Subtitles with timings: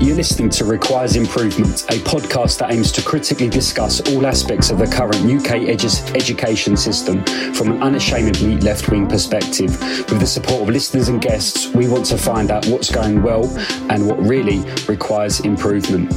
[0.00, 4.78] You're listening to Requires Improvement, a podcast that aims to critically discuss all aspects of
[4.78, 9.78] the current UK edu- education system from an unashamedly left wing perspective.
[10.10, 13.44] With the support of listeners and guests, we want to find out what's going well
[13.90, 16.10] and what really requires improvement.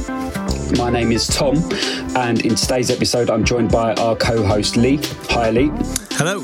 [0.78, 1.56] My name is Tom,
[2.16, 4.98] and in today's episode, I'm joined by our co host Lee.
[5.28, 5.70] Hi, Lee.
[6.12, 6.40] Hello.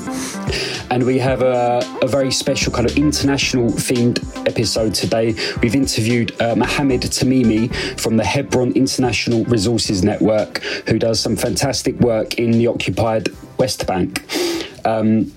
[0.91, 4.19] And we have a, a, very special kind of international themed
[4.49, 5.35] episode today.
[5.63, 10.59] We've interviewed uh, Muhammed Tamimi from the Hebron International Resources Network,
[10.89, 14.25] who does some fantastic work in the occupied West Bank.
[14.85, 15.33] Um,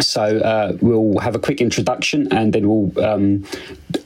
[0.00, 3.44] so uh, we'll have a quick introduction and then we'll um,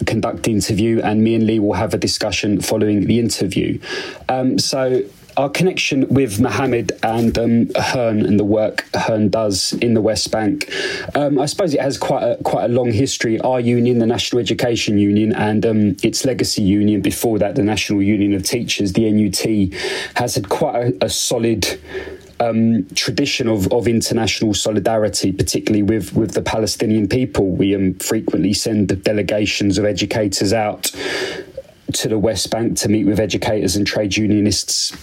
[0.07, 3.81] conduct the interview, and me and Lee will have a discussion following the interview.
[4.29, 5.03] Um, so
[5.41, 10.31] our connection with Muhammed and um, HIRN and the work HIRN does in the West
[10.31, 10.71] Bank,
[11.15, 13.41] um, I suppose it has quite a quite a long history.
[13.41, 18.03] Our union, the National Education Union, and um, its legacy union before that, the National
[18.03, 19.73] Union of Teachers, the NUT,
[20.17, 21.81] has had quite a, a solid.
[22.43, 27.51] Um, tradition of, of international solidarity, particularly with, with the Palestinian people.
[27.51, 30.85] We um, frequently send delegations of educators out
[31.93, 34.97] to the West Bank to meet with educators and trade unionists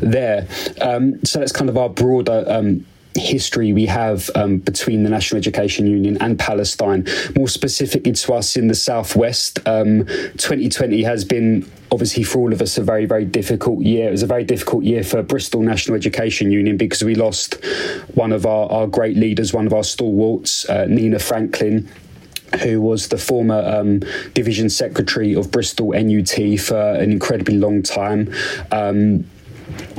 [0.00, 0.46] there.
[0.80, 2.84] Um, so that's kind of our broader um,
[3.16, 7.06] history we have um, between the National Education Union and Palestine.
[7.36, 12.60] More specifically to us in the southwest, um, 2020 has been obviously for all of
[12.60, 14.08] us a very very difficult year.
[14.08, 17.54] It was a very difficult year for Bristol National Education Union because we lost
[18.14, 21.88] one of our, our great leaders, one of our stalwarts, uh, Nina Franklin
[22.62, 24.00] who was the former um,
[24.32, 28.32] division secretary of Bristol NUT for an incredibly long time.
[28.70, 29.24] Um,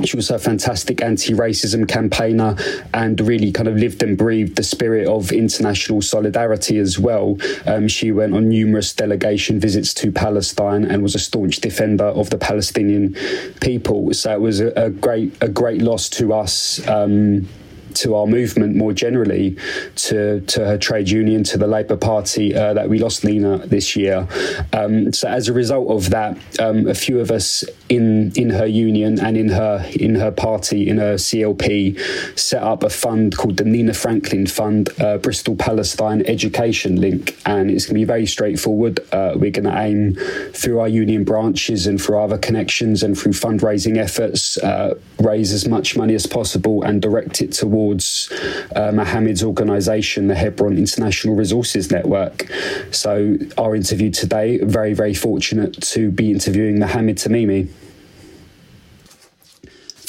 [0.04, 2.56] she was a fantastic anti-racism campaigner
[2.94, 7.38] and really kind of lived and breathed the spirit of international solidarity as well.
[7.66, 12.30] Um, she went on numerous delegation visits to Palestine and was a staunch defender of
[12.30, 13.14] the Palestinian
[13.60, 14.12] people.
[14.14, 16.86] So it was a, a great a great loss to us.
[16.88, 17.48] Um,
[17.96, 19.56] to our movement more generally,
[19.96, 23.96] to to her trade union, to the Labour Party uh, that we lost Nina this
[23.96, 24.28] year.
[24.72, 28.66] Um, so as a result of that, um, a few of us in in her
[28.66, 31.98] union and in her in her party in her CLP
[32.38, 37.70] set up a fund called the Nina Franklin Fund, uh, Bristol Palestine Education Link, and
[37.70, 39.00] it's going to be very straightforward.
[39.12, 40.14] Uh, we're going to aim
[40.52, 45.66] through our union branches and through other connections and through fundraising efforts, uh, raise as
[45.66, 48.32] much money as possible and direct it towards towards
[48.74, 52.50] uh, Muhammed's organisation, the Hebron International Resources Network.
[52.90, 57.68] So, our interview today, very, very fortunate to be interviewing Muhammed Tamimi.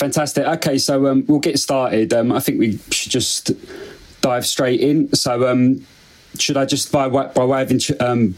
[0.03, 0.45] Fantastic.
[0.45, 2.13] Okay, so um, we'll get started.
[2.13, 3.51] Um, I think we should just
[4.21, 5.13] dive straight in.
[5.13, 5.85] So, um,
[6.39, 8.35] should I just by by way of um,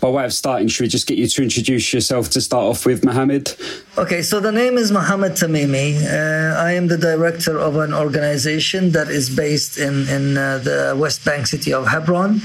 [0.00, 2.86] by way of starting, should we just get you to introduce yourself to start off
[2.86, 3.56] with, Muhammed?
[3.96, 5.96] Okay, so the name is Muhammed Tamimi.
[6.04, 10.96] Uh, I am the director of an organization that is based in, in uh, the
[10.98, 12.40] West Bank city of Hebron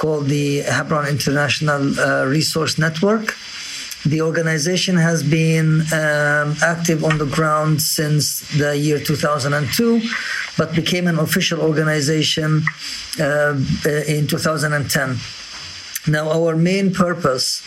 [0.00, 3.34] called the Hebron International uh, Resource Network.
[4.06, 10.00] The organization has been um, active on the ground since the year 2002,
[10.56, 12.62] but became an official organization
[13.18, 13.54] uh,
[14.06, 15.16] in 2010.
[16.08, 17.62] Now, our main purpose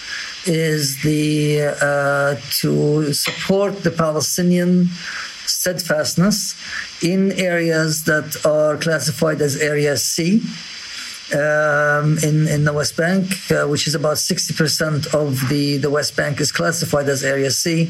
[0.46, 4.88] is the uh, to support the Palestinian
[5.46, 6.56] steadfastness
[7.04, 10.42] in areas that are classified as Area C
[11.34, 16.16] um, in in the West Bank, uh, which is about 60% of the the West
[16.16, 17.90] Bank is classified as Area C,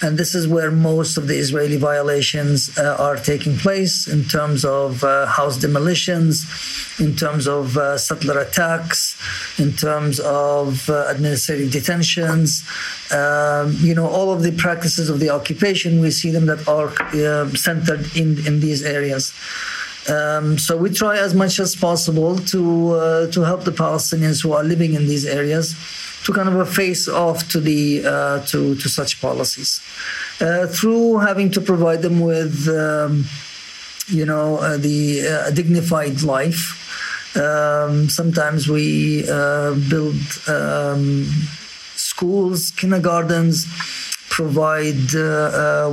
[0.00, 4.64] and this is where most of the Israeli violations uh, are taking place in terms
[4.64, 6.46] of uh, house demolitions,
[6.98, 9.16] in terms of uh, settler attacks,
[9.58, 12.64] in terms of uh, administrative detentions.
[13.12, 16.88] Um, you know, all of the practices of the occupation, we see them that are
[17.14, 19.32] uh, centered in in these areas.
[20.08, 24.52] Um, so we try as much as possible to uh, to help the Palestinians who
[24.52, 25.76] are living in these areas
[26.24, 29.80] to kind of a face off to the uh, to to such policies
[30.40, 33.24] uh, through having to provide them with um,
[34.08, 36.78] you know uh, the uh, dignified life.
[37.36, 41.24] Um, sometimes we uh, build um,
[41.94, 43.66] schools, kindergartens,
[44.30, 45.14] provide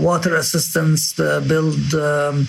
[0.01, 1.93] water assistance, build.
[1.93, 2.47] Um,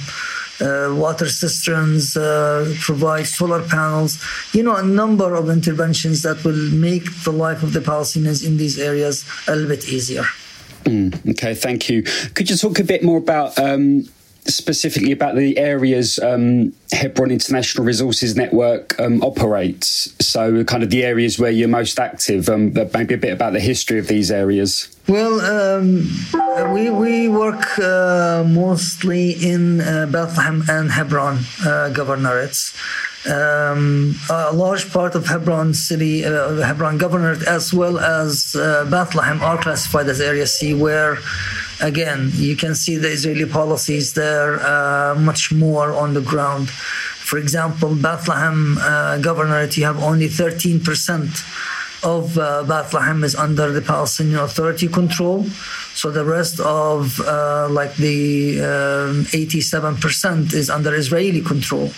[0.61, 4.23] uh, water cisterns, uh, provide solar panels,
[4.53, 8.57] you know, a number of interventions that will make the life of the Palestinians in
[8.57, 10.25] these areas a little bit easier.
[10.85, 12.03] Mm, okay, thank you.
[12.35, 14.09] Could you talk a bit more about um,
[14.55, 20.15] specifically about the areas um, Hebron International Resources Network um, operates.
[20.21, 22.49] So, kind of the areas where you're most active.
[22.49, 24.89] Um, maybe a bit about the history of these areas.
[25.09, 26.09] Well, um,
[26.73, 32.77] we we work uh, mostly in uh, Bethlehem and Hebron uh, governorates.
[33.27, 39.43] Um, a large part of Hebron city, uh, Hebron governorate, as well as uh, Bethlehem,
[39.43, 41.19] are classified as Area C, where
[41.81, 46.71] again, you can see the Israeli policies there uh, much more on the ground.
[46.71, 50.83] For example, Bethlehem uh, governorate, you have only 13%
[52.03, 55.45] of uh, Bethlehem is under the Palestinian Authority control.
[55.95, 61.93] So the rest of uh, like the um, 87% is under Israeli control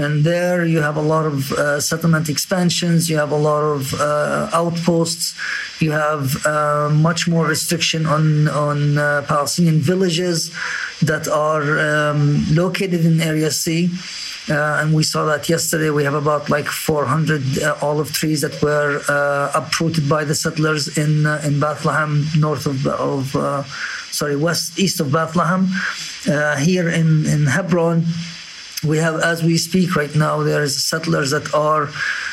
[0.00, 3.92] and there you have a lot of uh, settlement expansions you have a lot of
[3.94, 5.34] uh, outposts
[5.80, 10.38] you have uh, much more restriction on on uh, palestinian villages
[11.10, 13.90] that are um, located in area c.
[14.48, 15.90] Uh, and we saw that yesterday.
[15.90, 19.00] We have about like 400 uh, olive trees that were
[19.54, 23.22] uprooted by the settlers in in bethlehem north of, of
[24.10, 25.68] sorry west east of bethlehem
[26.68, 28.06] here in in hebron
[28.84, 31.90] we have, as we speak right now, there's settlers that are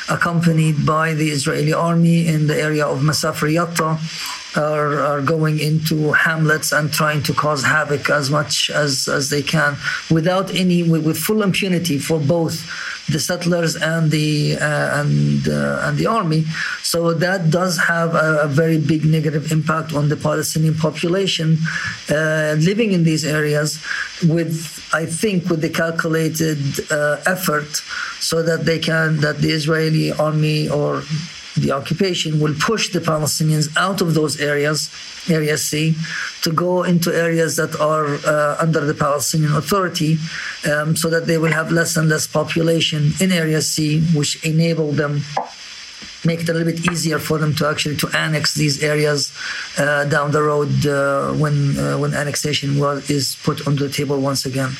[0.08, 3.98] accompanied by the Israeli army in the area of Masafer Yatta,
[4.56, 9.42] are, are going into hamlets and trying to cause havoc as much as, as they
[9.42, 9.76] can
[10.10, 12.64] without any, with full impunity for both
[13.08, 16.44] the settlers and the uh, and uh, and the army.
[16.82, 21.58] So that does have a, a, very big negative impact on the Palestinian population
[22.10, 23.82] uh, living in these areas.
[24.22, 24.56] With
[24.92, 26.60] I think with the calculated
[26.90, 27.82] uh, effort,
[28.20, 31.02] so that they can that the Israeli army or
[31.60, 34.90] the occupation will push the Palestinians out of those areas,
[35.28, 35.94] Area C,
[36.42, 40.18] to go into areas that are uh, under the Palestinian Authority,
[40.70, 44.92] um, so that they will have less and less population in Area C, which enable
[44.92, 45.22] them
[46.24, 49.32] make it a little bit easier for them to actually to annex these areas
[49.78, 54.20] uh, down the road uh, when uh, when annexation was, is put on the table
[54.20, 54.72] once again.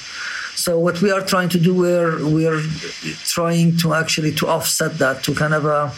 [0.55, 2.63] So what we are trying to do, we're we're
[3.37, 5.91] trying to actually to offset that to kind of uh,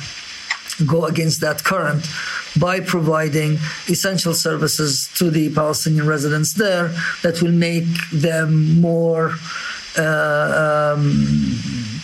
[0.87, 2.07] go against that current
[2.59, 6.89] by providing essential services to the Palestinian residents there
[7.23, 9.33] that will make them more
[9.99, 11.25] uh, um,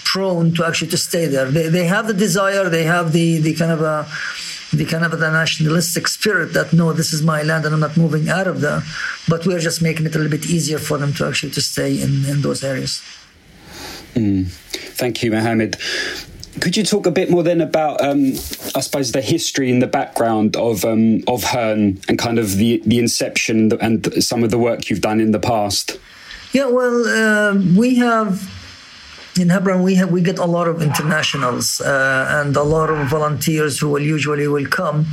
[0.05, 1.51] prone to actually to stay there.
[1.51, 4.07] They, they have the desire, they have the, the kind of a
[4.73, 7.97] the kind of the nationalistic spirit that no, this is my land and I'm not
[7.97, 8.83] moving out of there.
[9.29, 12.01] But we're just making it a little bit easier for them to actually to stay
[12.01, 13.01] in, in those areas.
[14.15, 14.49] Mm.
[14.97, 15.77] Thank you, Muhammed.
[16.61, 18.33] Could you talk a bit more then about, um,
[18.75, 22.83] I suppose, the history and the background of um, of HIRN and kind of the
[22.85, 25.99] the inception and some of the work you've done in the past?
[26.53, 28.51] Yeah, well, uh, we have
[29.39, 33.09] in Hebron we have we get a lot of internationals uh, and a lot of
[33.09, 35.07] volunteers who will usually will come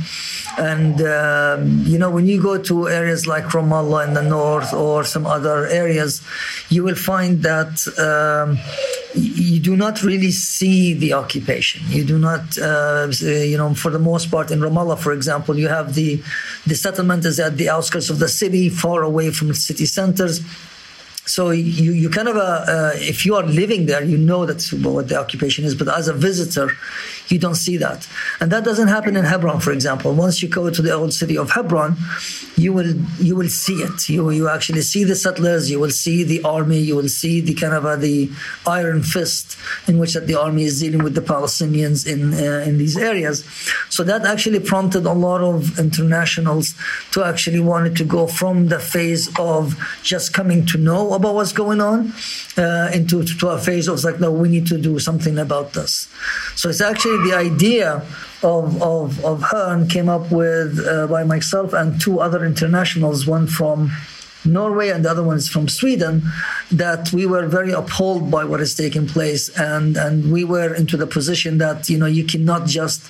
[0.58, 1.58] and uh,
[1.90, 5.66] you know when you go to areas like Ramallah in the north or some other
[5.66, 6.22] areas
[6.70, 8.58] you will find that um,
[9.14, 11.82] you do not really see the occupation.
[11.88, 15.68] You do not, uh, you know, for the most part in Ramallah, for example, you
[15.68, 16.22] have the
[16.66, 20.40] the settlement is at the outskirts of the city, far away from the city centers
[21.26, 24.72] so you, you kind of uh, uh, if you are living there you know that's
[24.72, 26.70] what the occupation is but as a visitor
[27.28, 28.08] you don't see that.
[28.40, 30.14] And that doesn't happen in hebron for example.
[30.14, 31.96] Once you go to the old city of hebron
[32.56, 34.08] you will you will see it.
[34.08, 37.54] You you actually see the settlers you will see the army you will see the
[37.54, 38.30] kind of uh, the
[38.66, 39.56] iron fist
[39.88, 43.44] in which that the army is dealing with the palestinians in uh, in these areas.
[43.90, 46.74] So that actually prompted a lot of internationals
[47.12, 51.52] to actually wanted to go from the phase of just coming to know about what's
[51.52, 52.12] going on
[52.56, 56.08] uh, into to a phase of like, no, we need to do something about this.
[56.56, 58.02] So it's actually the idea
[58.42, 63.46] of of, of HIRN came up with uh, by myself and two other internationals, one
[63.46, 63.90] from
[64.44, 66.22] Norway and the other one is from Sweden,
[66.70, 70.96] that we were very appalled by what is taking place, and and we were into
[70.96, 73.02] the position that you know you cannot just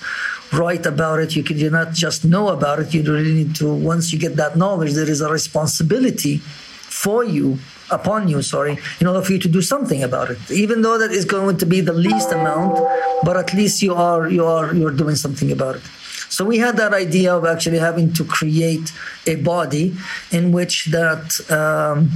[0.53, 2.93] write about it, you cannot just know about it.
[2.93, 7.59] You really need to once you get that knowledge, there is a responsibility for you
[7.91, 10.39] upon you, sorry, in order for you to do something about it.
[10.51, 12.75] Even though that is going to be the least amount,
[13.23, 15.83] but at least you are you are you're doing something about it.
[16.29, 18.91] So we had that idea of actually having to create
[19.27, 19.95] a body
[20.31, 22.09] in which that um,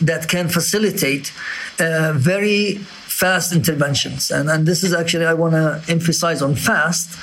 [0.00, 1.32] that can facilitate
[1.78, 2.78] uh, very
[3.22, 4.30] fast interventions.
[4.30, 7.18] And, and this is actually, I want to emphasize on fast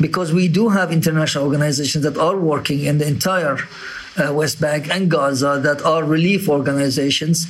[0.00, 3.58] because we do have international organizations that are working in the entire
[4.32, 7.46] West Bank and Gaza that are relief organizations.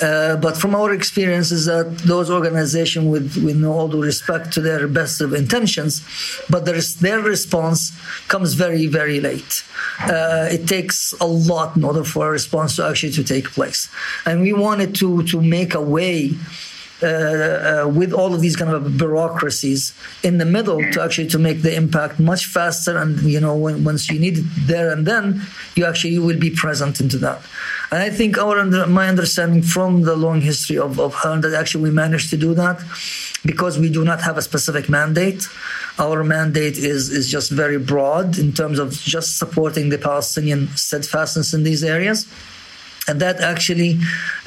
[0.00, 4.86] Uh, but from our experiences, that those organizations, with, with all due respect to their
[4.88, 6.02] best of intentions,
[6.48, 7.92] but their, their response
[8.28, 9.64] comes very, very late.
[10.00, 13.88] Uh, it takes a lot in order for a response to actually to take place.
[14.24, 16.32] And we wanted to, to make a way
[17.02, 21.38] uh, uh, with all of these kind of bureaucracies in the middle to actually to
[21.38, 25.06] make the impact much faster and you know when, once you need it there and
[25.06, 25.42] then
[25.74, 27.42] you actually you will be present into that.
[27.90, 31.52] And i think our under, my understanding from the long history of, of her that
[31.52, 32.82] actually we managed to do that
[33.44, 35.46] because we do not have a specific mandate.
[35.98, 41.52] Our mandate is is just very broad in terms of just supporting the palestinian steadfastness
[41.52, 42.26] in these areas
[43.08, 43.98] and that actually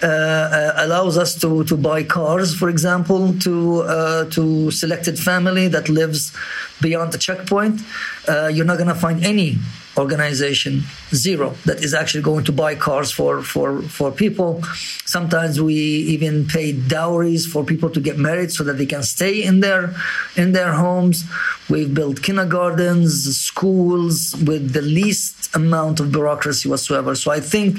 [0.03, 5.67] uh, uh, allows us to, to buy cars, for example, to uh, to selected family
[5.67, 6.33] that lives
[6.81, 7.81] beyond the checkpoint.
[8.27, 9.57] Uh, you're not going to find any
[9.99, 14.61] organization zero that is actually going to buy cars for for for people.
[15.05, 15.75] Sometimes we
[16.15, 19.93] even pay dowries for people to get married so that they can stay in their
[20.35, 21.23] in their homes.
[21.69, 27.15] We've built kindergartens schools with the least amount of bureaucracy whatsoever.
[27.15, 27.77] So i think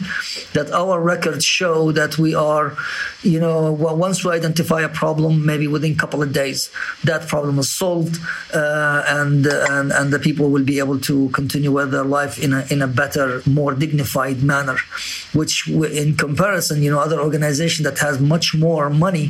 [0.53, 2.77] that our records show that we are
[3.23, 6.71] you know once we identify a problem maybe within a couple of days
[7.05, 8.19] that problem is solved
[8.55, 12.53] uh, and, and and the people will be able to continue with their life in
[12.53, 14.79] a in a better, more dignified manner.
[15.33, 19.27] Which, in comparison, you know, other organization that has much more money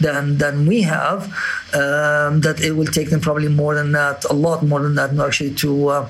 [0.00, 1.20] than than we have,
[1.82, 5.10] um, that it will take them probably more than that, a lot more than that,
[5.18, 5.70] actually to.
[5.88, 6.08] Uh,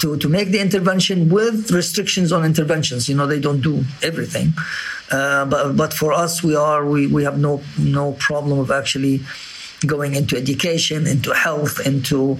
[0.00, 3.08] to, to make the intervention with restrictions on interventions.
[3.08, 4.52] You know, they don't do everything.
[5.10, 9.20] Uh, but, but for us, we are, we, we have no, no problem of actually
[9.86, 12.38] going into education, into health, into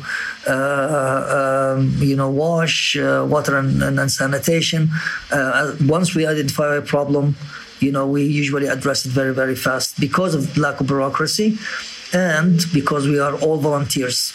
[0.48, 4.90] uh, um, you know wash, uh, water and, and sanitation.
[5.30, 7.36] Uh, once we identify a problem,
[7.80, 11.58] you know we usually address it very very fast because of lack of bureaucracy,
[12.12, 14.32] and because we are all volunteers.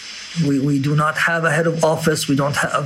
[0.48, 2.30] We, we do not have a head of office.
[2.30, 2.86] We don't have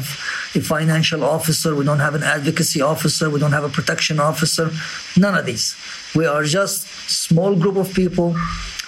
[0.55, 1.75] a financial officer.
[1.75, 3.29] We don't have an advocacy officer.
[3.29, 4.71] We don't have a protection officer.
[5.15, 5.75] None of these.
[6.15, 8.35] We are just small group of people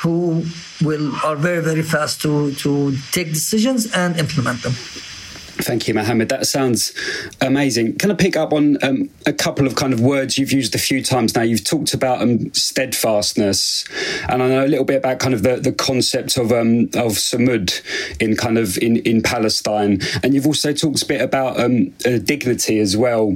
[0.02, 0.44] who
[0.82, 4.74] will are very very fast to to take decisions and implement them.
[5.60, 6.30] Thank you, Muhammed.
[6.30, 6.94] That sounds
[7.42, 7.98] amazing.
[7.98, 10.78] Can I pick up on um, a couple of kind of words you've used a
[10.78, 11.42] few times now?
[11.42, 13.86] You've talked about um, steadfastness,
[14.30, 17.14] and I know a little bit about kind of the, the concept of um, of
[17.14, 17.82] Sumud
[18.22, 22.20] in kind of in, in Palestine, and you've also talked a bit about um, uh,
[22.20, 23.36] dignity as well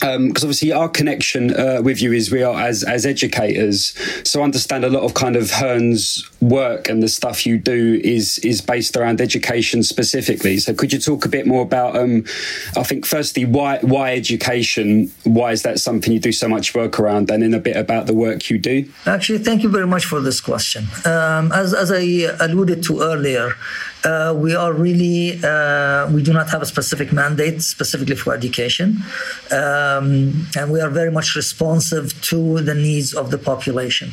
[0.00, 4.40] because um, obviously our connection uh, with you is we are as as educators, so
[4.40, 8.38] I understand a lot of kind of HIRN's work and the stuff you do is
[8.38, 10.58] is based around education specifically.
[10.58, 11.96] So could you talk a bit more about?
[11.96, 12.24] Um,
[12.76, 15.10] I think firstly, why why education?
[15.24, 17.30] Why is that something you do so much work around?
[17.30, 18.88] And then a bit about the work you do.
[19.06, 20.86] Actually, thank you very much for this question.
[21.04, 22.02] Um, as as I
[22.40, 23.54] alluded to earlier,
[24.04, 28.98] uh, we are really uh, we do not have a specific mandate specifically for education
[29.50, 34.12] um, and we are very much responsive to the needs of the population.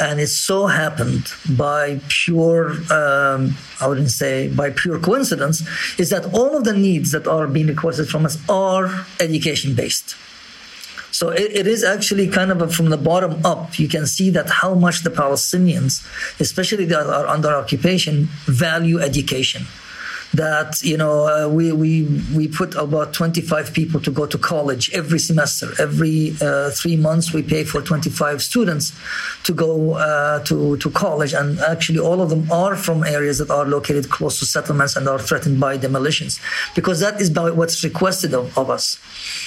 [0.00, 5.62] And it so happened by pure um, i wouldn't say by pure coincidence
[5.98, 10.16] is that all of the needs that are being requested from us are education based
[11.10, 13.78] so it, it is actually kind of a, from the bottom up.
[13.78, 16.06] You can see that how much the Palestinians,
[16.40, 19.66] especially that are under occupation, value education
[20.34, 24.90] that you know uh, we we we put about 25 people to go to college
[24.92, 25.68] every semester.
[25.78, 28.92] Every uh, three months we pay for 25 students
[29.44, 31.32] to go uh, to to college.
[31.32, 35.08] And actually all of them are from areas that are located close to settlements and
[35.08, 36.40] are threatened by demolitions.
[36.74, 38.98] Because that is by what's requested of, of us.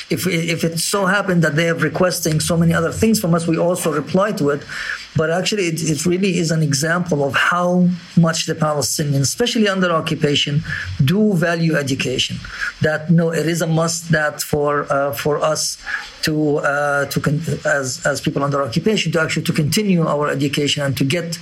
[0.09, 3.47] If if it so happened that they are requesting so many other things from us
[3.47, 4.63] we also reply to it
[5.15, 9.91] but actually it, it really is an example of how much the palestinians especially under
[9.91, 10.63] occupation
[11.03, 12.37] do value education.
[12.81, 15.77] That no, it is a must that for uh, for us
[16.23, 20.83] to uh, to con- as as people under occupation to actually to continue our education
[20.85, 21.37] and to get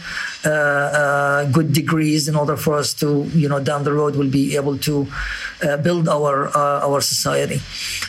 [0.46, 3.08] uh, uh good degrees in order for us to
[3.42, 5.08] you know down the road will be able to
[5.64, 7.60] uh, build our uh, our society.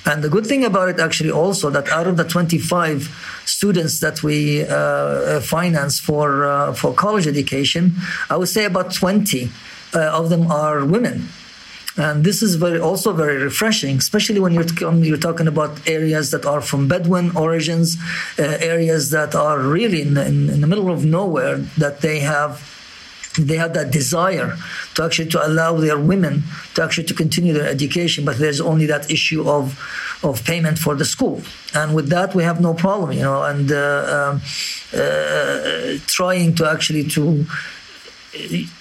[0.09, 4.23] And the good thing about it actually also that out of the 25 students that
[4.23, 4.65] we
[5.57, 6.29] finance for
[6.81, 7.83] for college education,
[8.33, 9.51] I would say about 20
[9.95, 11.29] uh, of them are women.
[11.97, 14.67] and this is very also very refreshing, especially when you're
[15.09, 17.99] you're talking about areas that are from Bedouin origins,
[18.39, 18.43] uh,
[18.75, 22.72] areas that are really in, in, in the middle of nowhere that they have
[23.39, 24.57] they have that desire
[24.95, 26.43] to actually to allow their women
[26.75, 29.79] to actually to continue their education but there's only that issue of
[30.23, 31.43] of payment for the school
[31.75, 34.41] and with that we have no problem you know and uh, um,
[34.95, 37.45] uh, trying to actually to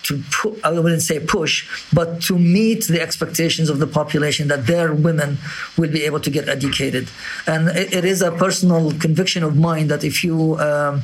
[0.04, 4.66] to pu- I wouldn't say push, but to meet the expectations of the population that
[4.66, 5.38] their women
[5.78, 7.10] will be able to get educated.
[7.46, 11.04] And it, it is a personal conviction of mine that if you um,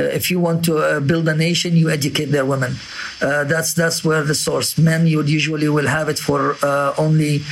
[0.00, 2.76] if you want to uh, build a nation, you educate their women.
[3.20, 4.78] Uh, that's that's where the source.
[4.78, 7.42] Men, you usually will have it for uh, only uh,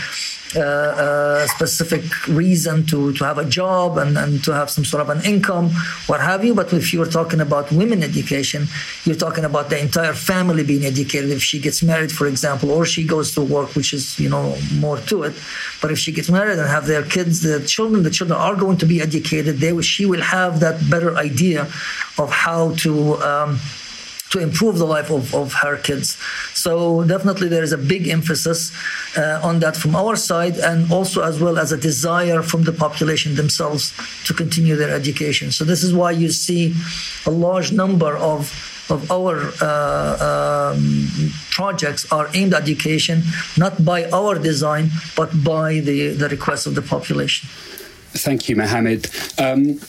[1.48, 5.24] specific reason to, to have a job and, and to have some sort of an
[5.24, 5.70] income,
[6.06, 6.54] what have you.
[6.54, 8.66] But if you're talking about women education,
[9.04, 11.30] you're talking about the entire family being educated.
[11.30, 14.56] If she gets married, for example, or she goes to work, which is, you know,
[14.74, 15.34] more to it.
[15.82, 18.78] But if she gets married and have their kids, the children, the children are going
[18.78, 19.58] to be educated.
[19.58, 21.62] They, she will have that better idea
[22.18, 23.16] of how to.
[23.22, 23.58] Um,
[24.30, 26.18] to improve the life of, of her kids.
[26.54, 28.73] So definitely there is a big emphasis
[29.16, 32.73] uh, on that from our side and also as well as a desire from the
[32.73, 33.92] population themselves
[34.25, 35.52] to continue their education.
[35.52, 36.75] So this is why you see
[37.25, 41.09] a large number of of our uh, um,
[41.50, 43.23] projects are aimed at education,
[43.56, 47.49] not by our design, but by the, the request of the population.
[48.12, 49.11] Thank you, Muhammed.
[49.38, 49.80] Um,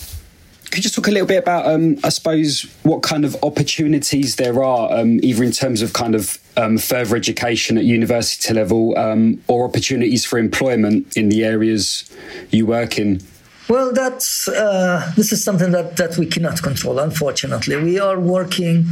[0.71, 4.63] could you talk a little bit about, um, I suppose, what kind of opportunities there
[4.63, 9.41] are, um, either in terms of kind of um, further education at university level um,
[9.47, 12.09] or opportunities for employment in the areas
[12.51, 13.21] you work in?
[13.69, 16.99] Well, that's uh, this is something that, that we cannot control.
[16.99, 18.85] Unfortunately, we are working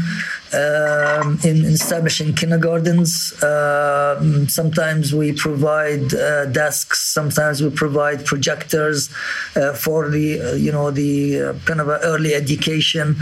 [0.51, 3.31] um, in establishing kindergartens.
[3.41, 7.01] Uh, sometimes we provide uh, desks.
[7.13, 9.09] Sometimes we provide projectors
[9.55, 13.15] uh, for the uh, you know the uh, kind of early education.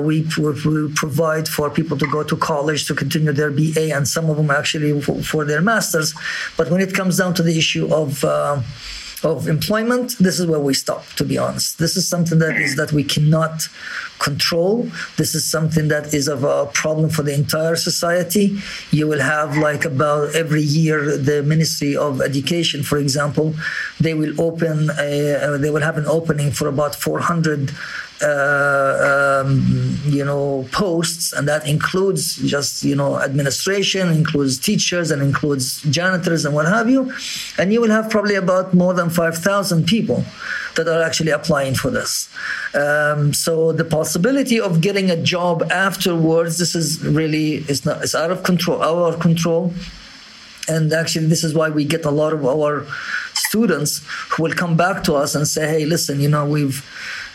[0.00, 4.28] we, we provide for people to go to college to continue their BA, and some
[4.28, 6.12] of them actually for, for their masters.
[6.56, 8.24] But when it comes down to the issue of
[9.24, 11.78] of employment, this is where we stop, to be honest.
[11.78, 13.68] This is something that is that we cannot
[14.18, 14.88] control.
[15.16, 18.58] This is something that is of a problem for the entire society.
[18.90, 23.54] You will have like about every year the Ministry of Education, for example,
[24.00, 27.72] they will open a, uh, they will have an opening for about 400
[28.22, 35.22] uh, um, you know posts and that includes just you know administration includes teachers and
[35.22, 37.12] includes janitors and what have you.
[37.58, 40.24] And you will have probably about more than 5000 people
[40.74, 42.28] that are actually applying for this.
[42.74, 48.14] Um, so the possibility of getting a job afterwards this is really is not it's
[48.14, 49.72] out of control our control.
[50.68, 52.84] And actually this is why we get a lot of our
[53.34, 56.84] students who will come back to us and say hey listen you know we've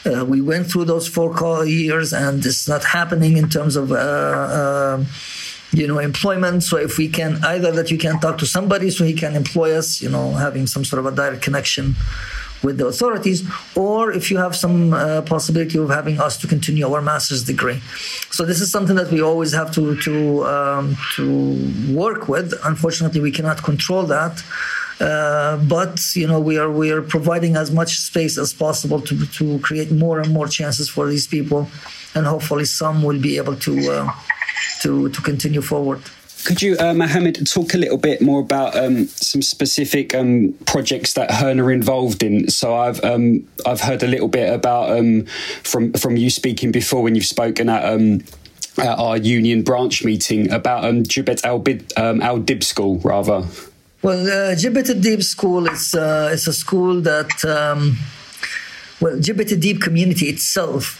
[0.05, 3.91] uh, we went through those four years, and it's not happening in terms of.
[3.91, 5.05] Uh, uh,
[5.75, 6.61] you know, employment.
[6.61, 9.75] So if we can either that you can talk to somebody so he can employ
[9.75, 11.95] us, you know, having some sort of a direct connection
[12.63, 13.43] with the authorities,
[13.75, 17.81] or if you have some uh, possibility of having us to continue our master's degree.
[18.31, 21.25] So this is something that we always have to to um, to
[21.93, 22.53] work with.
[22.63, 24.43] Unfortunately, we cannot control that.
[24.99, 29.25] Uh, but you know we are we are providing as much space as possible to
[29.25, 31.67] to create more and more chances for these people,
[32.15, 34.12] and hopefully some will be able to uh,
[34.82, 36.01] to to continue forward.
[36.45, 41.13] Could you, uh, Muhammed, talk a little bit more about um, some specific um, projects
[41.13, 42.49] that HIRN are involved in?
[42.49, 45.25] So I've um, I've heard a little bit about um,
[45.63, 47.86] from from you speaking before when you've spoken at.
[47.86, 48.23] Um,
[48.79, 51.63] at our union branch meeting about um, Jibet Al,
[51.95, 53.45] um, Al Dib School, rather.
[54.03, 57.95] Well, uh, Deep School is uh, a school that um,
[58.99, 60.99] well, Jibet Deep community itself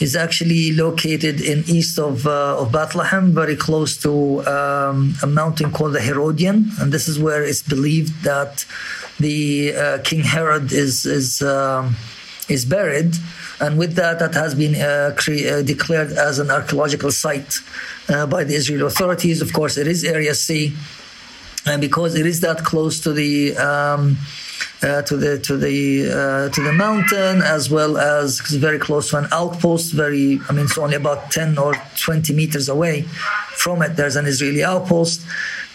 [0.00, 5.70] is actually located in east of uh, of Bethlehem, very close to um, a mountain
[5.70, 8.66] called the Herodion, and this is where it's believed that
[9.20, 11.94] the uh, King Herod is is um,
[12.48, 13.14] is buried,
[13.60, 17.60] and with that, that has been uh, cre- uh, declared as an archaeological site
[18.08, 19.40] uh, by the Israeli authorities.
[19.40, 20.74] Of course, it is Area C
[21.66, 24.16] and because it is that close to the um,
[24.82, 29.18] uh, to the to the uh, to the mountain as well as very close to
[29.18, 33.02] an outpost very i mean it's only about 10 or 20 meters away
[33.52, 35.20] from it there's an israeli outpost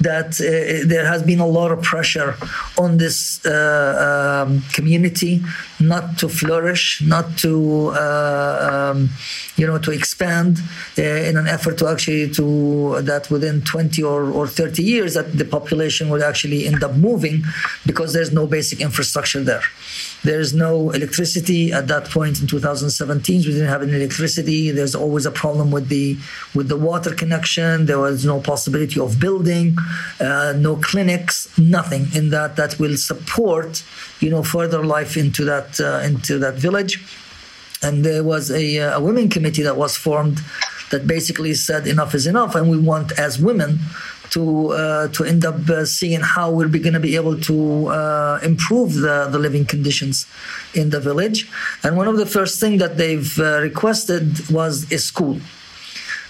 [0.02, 2.36] that uh, there has been a lot of pressure
[2.78, 5.42] on this uh, um, community
[5.80, 9.10] not to flourish, not to uh, um,
[9.56, 10.60] you know to expand
[10.98, 15.38] uh, in an effort to actually to that within 20 or, or 30 years that
[15.38, 17.44] the population would actually end up moving
[17.86, 19.64] because there's no basic infrastructure there.
[20.26, 23.42] There's no electricity at that point in 2017.
[23.42, 24.72] We didn't have any electricity.
[24.72, 26.18] There's always a problem with the
[26.56, 27.86] with the water connection.
[27.86, 29.78] There was no possibility of building,
[30.20, 33.84] uh, no clinics, nothing in that that will support
[34.20, 36.94] you know further life into that uh, into that village.
[37.84, 40.40] And there was a, a women committee that was formed
[40.90, 43.80] that basically said enough is enough, and we want as women
[44.36, 44.44] to
[44.74, 48.90] uh, to end up uh, seeing how we're going to be able to uh, improve
[49.06, 50.28] the, the living conditions
[50.74, 51.40] in the village.
[51.84, 55.38] And one of the first things that they've uh, requested was a school.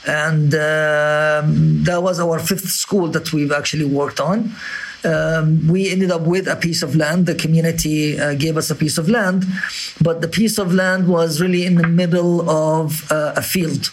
[0.07, 4.53] And um, that was our fifth school that we've actually worked on.
[5.03, 7.25] Um, we ended up with a piece of land.
[7.25, 9.45] The community uh, gave us a piece of land,
[10.01, 13.91] but the piece of land was really in the middle of uh, a field.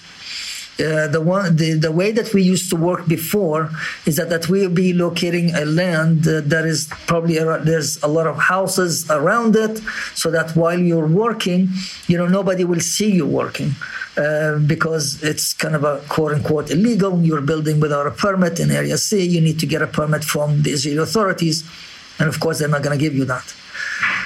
[0.81, 3.71] Uh, the one the, the way that we used to work before
[4.07, 8.27] is that, that we'll be locating a land that is probably a, there's a lot
[8.27, 9.79] of houses around it
[10.15, 11.69] so that while you're working
[12.07, 13.75] you know nobody will see you working
[14.17, 17.23] uh, because it's kind of a quote unquote illegal.
[17.23, 19.23] You're building without a permit in area C.
[19.25, 21.65] You need to get a permit from the Israeli authorities
[22.19, 23.55] and of course they're not going to give you that.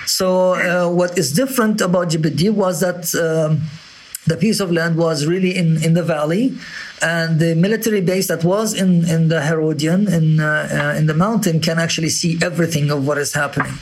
[0.06, 3.62] So uh, what is different about GBD was that um,
[4.26, 6.56] the piece of land was really in, in the valley
[7.02, 11.14] and the military base that was in, in the Herodion in, uh, uh, in the
[11.14, 13.74] mountain can actually see everything of what is happening.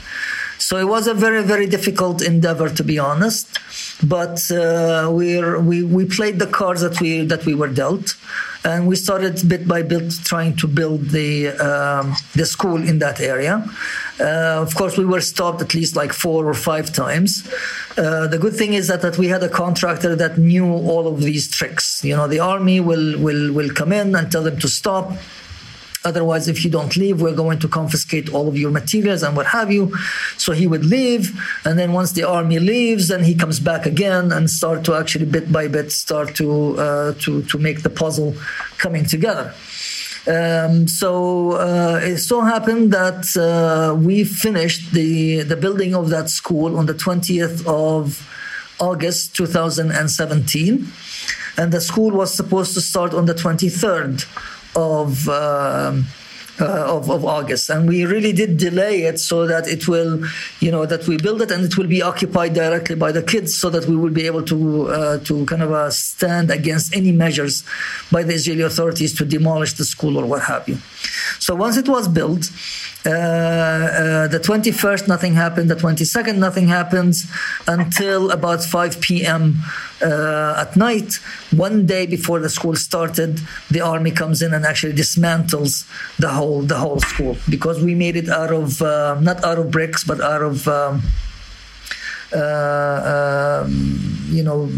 [0.59, 3.59] So it was a very, very difficult endeavor, to be honest.
[4.03, 8.17] But uh, we we we played the cards that we that we were dealt,
[8.65, 13.21] and we started bit by bit trying to build the um, the school in that
[13.21, 13.65] area.
[14.21, 17.47] Uh, of course, we were stopped at least like four or five times.
[17.99, 21.21] Uh, the good thing is that, that we had a contractor that knew all of
[21.21, 22.05] these tricks.
[22.05, 25.13] You know, the army will will will come in and tell them to stop.
[26.05, 29.47] Otherwise, if you don't leave, we're going to confiscate all of your materials and what
[29.47, 29.97] have you.
[30.37, 31.33] So he would leave,
[31.65, 35.25] and then once the army leaves, then he comes back again and start to actually
[35.25, 38.35] bit by bit start to uh, to to make the puzzle
[38.77, 39.55] coming together.
[40.27, 46.31] Um, so uh, it so happened that uh, we finished the the building of that
[46.31, 48.27] school on the 20th of
[48.81, 50.87] August 2017,
[51.59, 54.25] and the school was supposed to start on the 23rd
[54.75, 55.29] of.
[55.29, 56.07] Um,
[56.61, 57.71] uh, of, of August.
[57.71, 60.23] And we really did delay it so that it will,
[60.61, 63.57] you know, that we build it and it will be occupied directly by the kids
[63.57, 67.13] so that we will be able to, uh, to kind of uh, stand against any
[67.13, 67.65] measures
[68.11, 70.77] by the Israeli authorities to demolish the school or what have you.
[71.39, 72.51] So once it was built,
[73.07, 75.71] uh, uh, the 21st, nothing happened.
[75.71, 77.31] The 22nd, nothing happens
[77.69, 79.57] until about 5 p.m.
[80.01, 81.21] Uh, at night.
[81.51, 83.41] One day before the school started,
[83.71, 85.87] the army comes in and actually dismantles
[86.19, 89.71] the whole the whole school because we made it out of uh, not out of
[89.71, 91.03] bricks but out of um,
[92.35, 94.71] uh, um, you know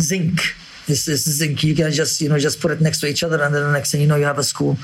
[0.00, 0.40] zinc
[0.86, 1.62] this, this zinc.
[1.62, 3.72] You can just, you know, just put it next to each other, and then the
[3.72, 4.76] next thing you know, you have a school.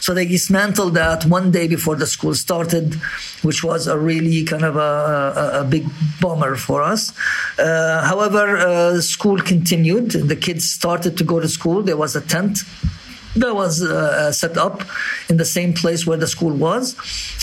[0.00, 2.94] So they dismantled that one day before the school started,
[3.42, 5.86] which was a really kind of a, a, a big
[6.20, 7.12] bummer for us.
[7.58, 10.10] Uh, however, uh, school continued.
[10.12, 11.82] The kids started to go to school.
[11.82, 12.60] There was a tent
[13.40, 14.82] that was uh, set up
[15.28, 16.96] in the same place where the school was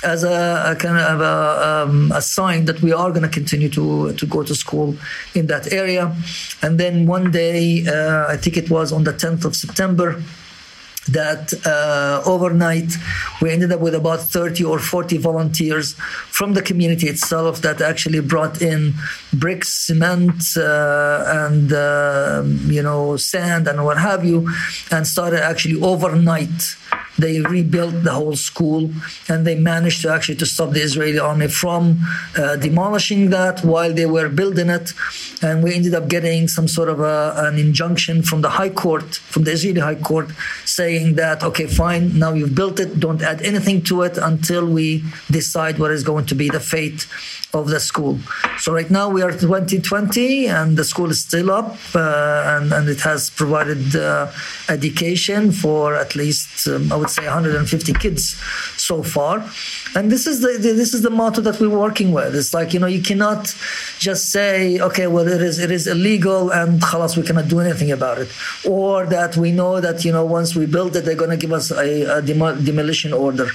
[0.03, 3.69] as a, a kind of a, um, a, sign that we are going to continue
[3.69, 4.95] to to go to school
[5.33, 6.15] in that area.
[6.61, 10.21] And then one day uh, i think it was on the 10th of september
[11.09, 12.91] that uh, overnight
[13.41, 18.19] we ended up with about 30 or 40 volunteers from the community itself that actually
[18.21, 18.93] brought in
[19.33, 24.49] bricks, cement, uh, and uh, you know sand and what have you,
[24.91, 26.75] and started actually overnight
[27.17, 28.89] they rebuilt the whole school
[29.29, 31.99] and they managed to actually to stop the Israeli army from
[32.37, 34.93] uh, demolishing that while they were building it.
[35.41, 39.15] And we ended up getting some sort of a, an injunction from the High Court,
[39.15, 40.29] from the Israeli High Court,
[40.65, 45.03] saying that, okay, fine, now you've built it, don't add anything to it until we
[45.29, 47.07] decide what is going to be the fate
[47.55, 48.19] of the school.
[48.59, 52.89] So right now we are 2020 and the school is still up uh, and, and
[52.89, 54.31] it has provided uh,
[54.69, 58.35] education for at least, um, I would say 150 kids
[58.77, 59.49] so far.
[59.95, 62.35] And this is the, the this is the motto that we're working with.
[62.35, 63.55] It's like you know you cannot
[63.97, 67.91] just say okay well it is it is illegal and khalas we cannot do anything
[67.91, 68.29] about it,
[68.65, 71.53] or that we know that you know once we build it they're going to give
[71.53, 73.47] us a, a demolition order.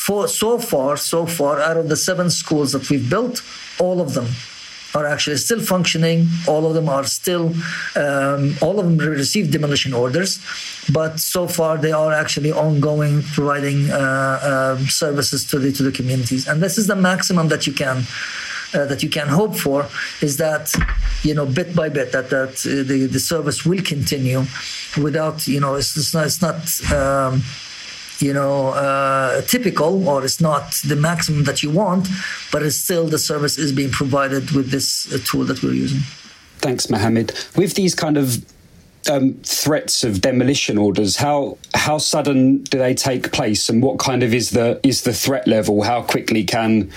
[0.00, 3.36] For so far so far out of the seven schools that we've built,
[3.84, 4.28] all of them
[4.94, 6.28] are actually still functioning.
[6.46, 7.46] All of them are still,
[8.04, 10.40] um, all of them received demolition orders,
[10.92, 15.92] but so far they are actually ongoing, providing uh, uh, services to the to the
[15.98, 16.42] communities.
[16.48, 17.98] And this is the maximum that you can.
[18.74, 19.80] Uh, that you can hope for
[20.22, 20.64] is that
[21.28, 24.40] you know bit by bit that that uh, the the service will continue
[25.06, 26.58] without you know it's, it's not it's not
[26.98, 27.42] um,
[28.18, 32.08] you know uh, typical or it's not the maximum that you want
[32.50, 36.00] but it's still the service is being provided with this uh, tool that we're using.
[36.58, 37.32] Thanks muhammed.
[37.56, 38.44] With these kind of
[39.10, 44.22] um, threats of demolition orders how how sudden do they take place and what kind
[44.22, 45.82] of is the is the threat level?
[45.82, 46.90] How quickly can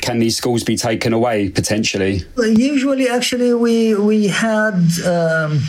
[0.00, 2.22] can these schools be taken away potentially?
[2.36, 4.74] Usually actually we we had
[5.06, 5.60] um,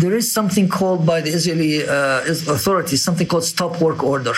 [0.00, 2.22] there is something called by the Israeli uh,
[2.56, 4.34] authorities, something called stop work order.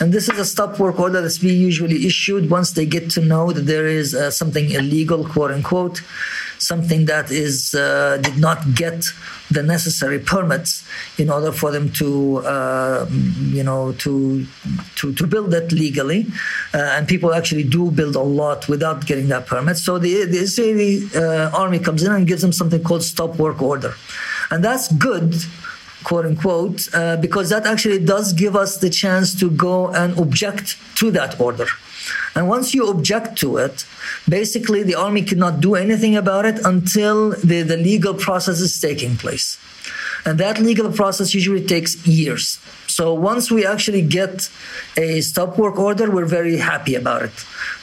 [0.00, 3.20] And this is a stop work order that's being usually issued once they get to
[3.20, 6.02] know that there is uh, something illegal, quote unquote,
[6.58, 9.06] something that is uh, did not get
[9.50, 10.84] the necessary permits
[11.16, 13.06] in order for them to, uh,
[13.58, 14.44] you know, to
[14.96, 16.26] to to build it legally.
[16.72, 19.76] Uh, and people actually do build a lot without getting that permit.
[19.76, 23.62] So the, the Israeli uh, army comes in and gives them something called stop work
[23.62, 23.94] order.
[24.54, 25.34] And that's good,
[26.04, 30.76] quote unquote, uh, because that actually does give us the chance to go and object
[31.00, 31.66] to that order.
[32.36, 33.84] And once you object to it,
[34.28, 39.16] basically the army cannot do anything about it until the, the legal process is taking
[39.16, 39.58] place.
[40.24, 42.60] And that legal process usually takes years.
[42.96, 44.48] So once we actually get
[44.96, 47.36] a stop work order, we're very happy about it.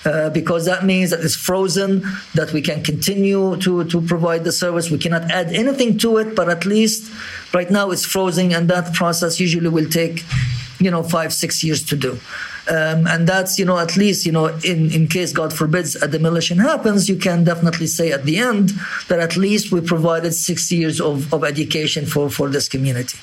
[0.05, 4.53] Uh, because that means that it's frozen, that we can continue to, to provide the
[4.53, 4.89] service.
[4.89, 7.11] We cannot add anything to it, but at least
[7.53, 10.23] right now it's frozen, and that process usually will take,
[10.79, 12.17] you know, five, six years to do.
[12.69, 16.07] Um, and that's you know at least you know in in case God forbids a
[16.07, 18.69] demolition happens, you can definitely say at the end
[19.09, 23.17] that at least we provided six years of, of education for for this community.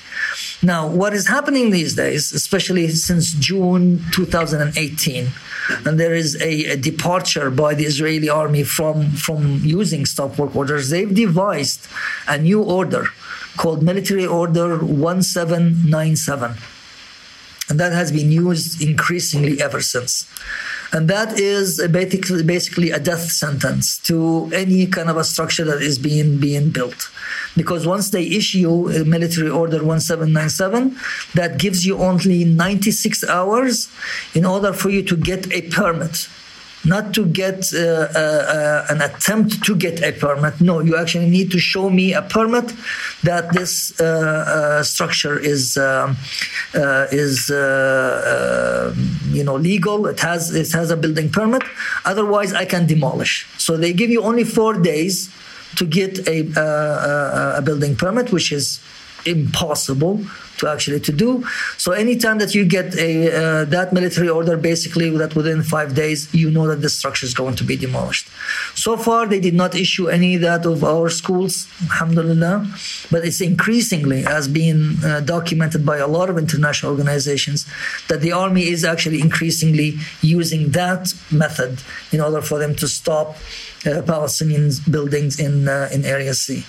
[0.63, 5.29] Now, what is happening these days, especially since June 2018,
[5.85, 10.57] and there is a, a departure by the Israeli army from from using stop work
[10.57, 11.87] orders, they've devised
[12.27, 13.05] a new order
[13.57, 16.57] called Military Order 1797
[17.69, 20.27] and that has been used increasingly ever since.
[20.93, 25.83] And that is basically, basically a death sentence to any kind of a structure that
[25.83, 27.11] is being being built.
[27.57, 30.97] Because once they issue a military order 1797,
[31.35, 33.91] that gives you only 96 hours
[34.35, 36.29] in order for you to get a permit
[36.85, 40.61] not to get uh, uh, uh, an attempt to get a permit.
[40.61, 42.73] No, you actually need to show me a permit
[43.23, 46.17] that this uh, uh, structure is um,
[46.75, 47.51] is
[49.33, 50.07] you know legal.
[50.07, 51.63] It has it has a building permit.
[52.05, 53.47] Otherwise, I can demolish.
[53.59, 55.31] So they give you only four days
[55.77, 58.81] to get a, a building permit, which is
[59.27, 60.21] impossible
[60.59, 61.45] to actually to do.
[61.77, 66.33] So anytime that you get a uh, that military order, basically that within five days
[66.35, 68.29] you know that the structure is going to be demolished.
[68.75, 72.67] So far they did not issue any that of our schools, alhamdulillah,
[73.11, 77.67] but it's increasingly as being uh, documented by a lot of international organizations
[78.09, 81.79] that the army is actually increasingly using that method
[82.13, 83.37] in order for them to stop
[83.87, 86.65] uh, Palestinian buildings in uh, in Area C.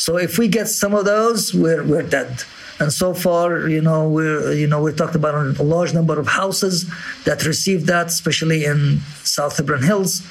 [0.00, 2.42] So if we get some of those, we're we're dead.
[2.80, 6.26] And so far, you know, we're you know we talked about a large number of
[6.26, 6.90] houses
[7.24, 10.26] that received that, especially in South Hebron Hills,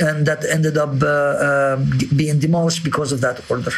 [0.00, 1.76] and that ended up uh, uh,
[2.16, 3.70] being demolished because of that order.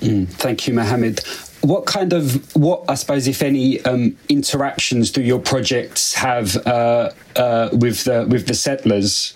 [0.00, 1.20] Mm, thank you, Muhammed.
[1.60, 7.10] What kind of what I suppose, if any, um, interactions do your projects have uh,
[7.36, 9.34] uh with the with the settlers?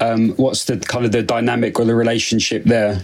[0.00, 3.02] Um, what's the kind of the dynamic or the relationship there?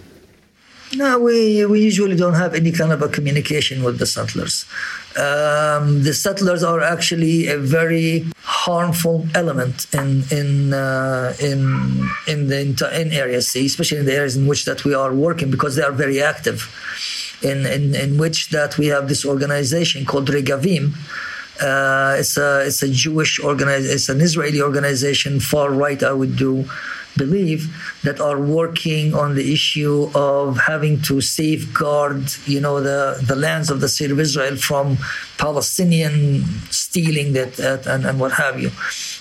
[0.94, 4.64] No, we, we usually don't have any kind of a communication with the settlers.
[5.16, 12.60] Um, the settlers are actually a very harmful element in in uh, in in the
[13.00, 15.82] in Area C, especially in the areas in which that we are working, because they
[15.82, 16.58] are very active.
[17.42, 20.94] In in, in which that we have this organization called Regavim.
[21.60, 23.94] Uh, it's a it's a Jewish organization.
[23.94, 26.64] It's an Israeli organization, far right, I would do
[27.16, 27.68] believe,
[28.04, 33.70] that are working on the issue of having to safeguard, you know, the, the lands
[33.70, 34.98] of the state of Israel from
[35.38, 38.70] Palestinian stealing that, and, and what have you.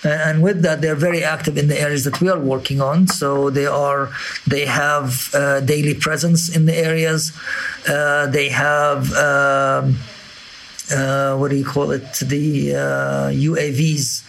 [0.03, 3.07] And with that, they're very active in the areas that we are working on.
[3.07, 4.09] So they are,
[4.45, 7.31] they have uh, daily presence in the areas.
[7.87, 9.11] Uh, they have.
[9.13, 9.97] Um,
[10.89, 12.13] uh, what do you call it?
[12.13, 12.79] The uh,
[13.31, 14.23] UAVs,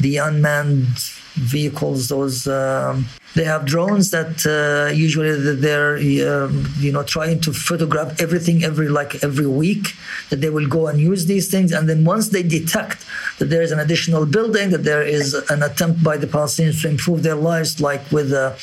[0.00, 0.98] the unmanned
[1.34, 2.08] vehicles.
[2.08, 8.20] Those um, they have drones that uh, usually they're um, you know trying to photograph
[8.20, 9.94] everything every like every week.
[10.30, 13.04] That they will go and use these things, and then once they detect
[13.38, 16.88] that there is an additional building, that there is an attempt by the Palestinians to
[16.88, 18.32] improve their lives, like with.
[18.32, 18.54] Uh,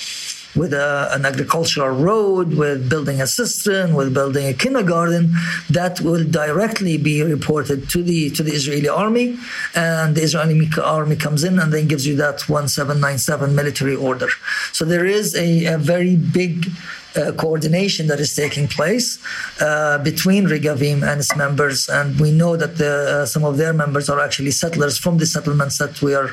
[0.56, 5.34] with a, an agricultural road, with building a cistern, with building a kindergarten,
[5.70, 9.38] that will directly be reported to the to the Israeli army,
[9.76, 14.30] and the Israeli army comes in and then gives you that 1797 military order.
[14.72, 16.68] So there is a, a very big
[17.16, 19.20] uh, coordination that is taking place
[19.60, 23.74] uh, between Regavim and its members, and we know that the, uh, some of their
[23.74, 26.32] members are actually settlers from the settlements that we are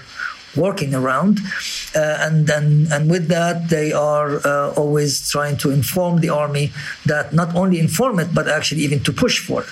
[0.56, 1.40] working around.
[1.94, 6.72] Uh, and, and, and with that, they are uh, always trying to inform the army
[7.06, 9.68] that not only inform it, but actually even to push for it.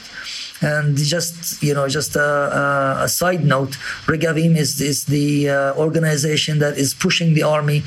[0.63, 3.73] And just you know, just a, a side note,
[4.07, 7.83] Regavim is is the uh, organization that is pushing the army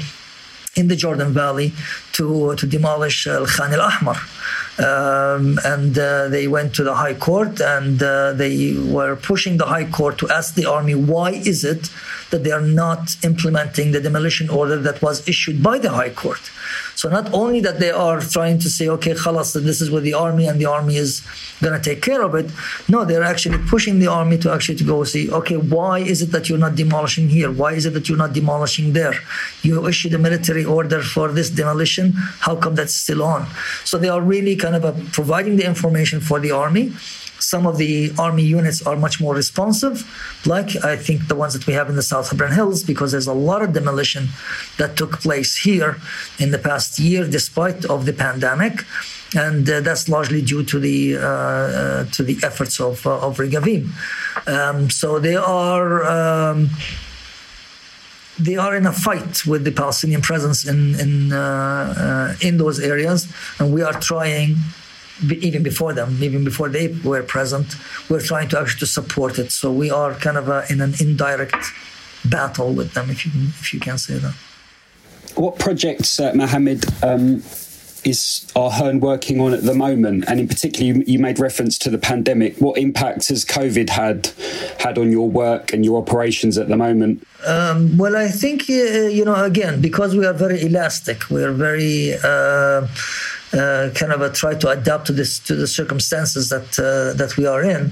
[0.75, 1.73] in the Jordan Valley
[2.13, 4.17] to to demolish Al Khan al Ahmar.
[4.79, 9.65] Um, and uh, they went to the high court and uh, they were pushing the
[9.65, 11.89] high court to ask the army why is it
[12.31, 16.51] that they are not implementing the demolition order that was issued by the high court.
[16.95, 20.13] So not only that they are trying to say okay khalas this is with the
[20.13, 21.21] army and the army is
[21.61, 22.47] going to take care of it.
[22.87, 26.31] No they're actually pushing the army to actually to go see okay why is it
[26.33, 27.51] that you're not demolishing here?
[27.51, 29.15] Why is it that you're not demolishing there?
[29.61, 32.11] You issued a military order for this demolition.
[32.45, 33.47] How come that's still on?
[33.85, 36.93] So they are really kind of a, providing the information for the army.
[37.39, 40.05] Some of the army units are much more responsive,
[40.45, 43.27] like I think the ones that we have in the South Hebron Hills, because there's
[43.27, 44.29] a lot of demolition
[44.77, 45.97] that took place here
[46.37, 48.85] in the past year, despite of the pandemic,
[49.35, 53.37] and uh, that's largely due to the uh, uh, to the efforts of uh, of
[53.37, 53.89] Regavim.
[54.47, 56.05] Um, so they are.
[56.05, 56.69] Um,
[58.39, 62.79] they are in a fight with the Palestinian presence in in uh, uh, in those
[62.79, 63.27] areas,
[63.59, 64.55] and we are trying
[65.23, 67.75] even before them, even before they were present,
[68.09, 69.51] we're trying to actually to support it.
[69.51, 71.55] So we are kind of a, in an indirect
[72.25, 74.33] battle with them, if you if you can say that.
[75.35, 77.43] What projects, uh, Muhammed, um,
[78.03, 80.25] is HIRN working on at the moment?
[80.27, 82.57] And in particular, you, you, made reference to the pandemic.
[82.57, 84.27] What impact has COVID had
[84.79, 87.25] had on your work and your operations at the moment?
[87.45, 91.53] Um, well, I think uh, you know again because we are very elastic, we are
[91.53, 92.13] very.
[92.23, 92.87] Uh,
[93.53, 97.35] uh, kind of a try to adapt to this to the circumstances that uh, that
[97.37, 97.91] we are in.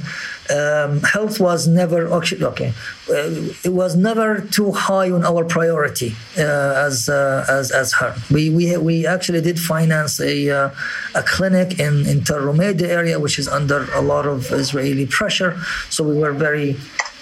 [0.50, 2.74] Um, health was never okay.
[3.10, 8.14] Uh, it was never too high on our priority uh, as uh, as as HIRN.
[8.32, 10.70] We we we actually did finance a uh,
[11.16, 15.58] a clinic in in Tel area, which is under a lot of Israeli pressure.
[15.90, 16.78] So we were very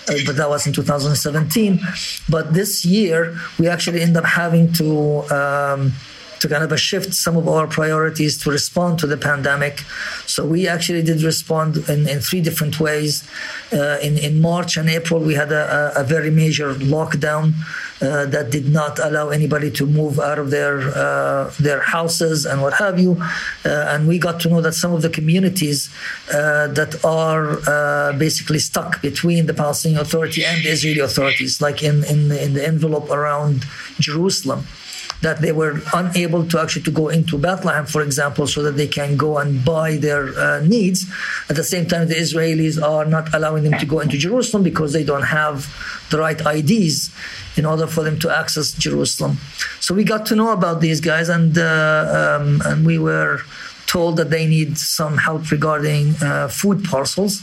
[0.07, 1.79] uh, but that was in 2017.
[2.29, 5.93] But this year, we actually end up having to um,
[6.45, 9.79] to kind of a shift some of our priorities to respond to the pandemic.
[10.27, 13.27] So we actually did respond in, in three different ways.
[13.73, 17.53] Uh, in, in March and April, we had a, a very major lockdown
[18.01, 22.61] uh, that did not allow anybody to move out of their uh, their houses and
[22.61, 23.11] what have you.
[23.65, 25.89] Uh, and we got to know that some of the communities
[26.33, 31.81] uh, that are uh, basically stuck between the Palestinian Authority and the Israeli authorities, like
[31.81, 33.65] in in, in the envelope around
[33.99, 34.61] Jerusalem
[35.25, 38.85] that they were unable to actually to go into Bethlehem, for example, so that they
[38.87, 40.99] can go and buy their uh, needs.
[41.49, 44.93] At the same time, the Israelis are not allowing them to go into Jerusalem because
[44.93, 45.57] they don't have
[46.11, 47.09] the right IDs
[47.57, 49.39] in order for them to access Jerusalem.
[49.79, 53.39] So we got to know about these guys, and uh, um, and we were
[53.87, 57.41] told that they need some help regarding uh, food parcels.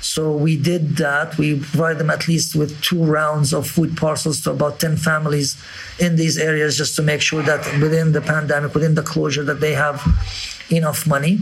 [0.00, 1.36] So we did that.
[1.38, 5.56] We provided them at least with two rounds of food parcels to about 10 families
[5.98, 9.60] in these areas just to make sure that within the pandemic, within the closure, that
[9.60, 10.02] they have
[10.70, 11.38] enough money,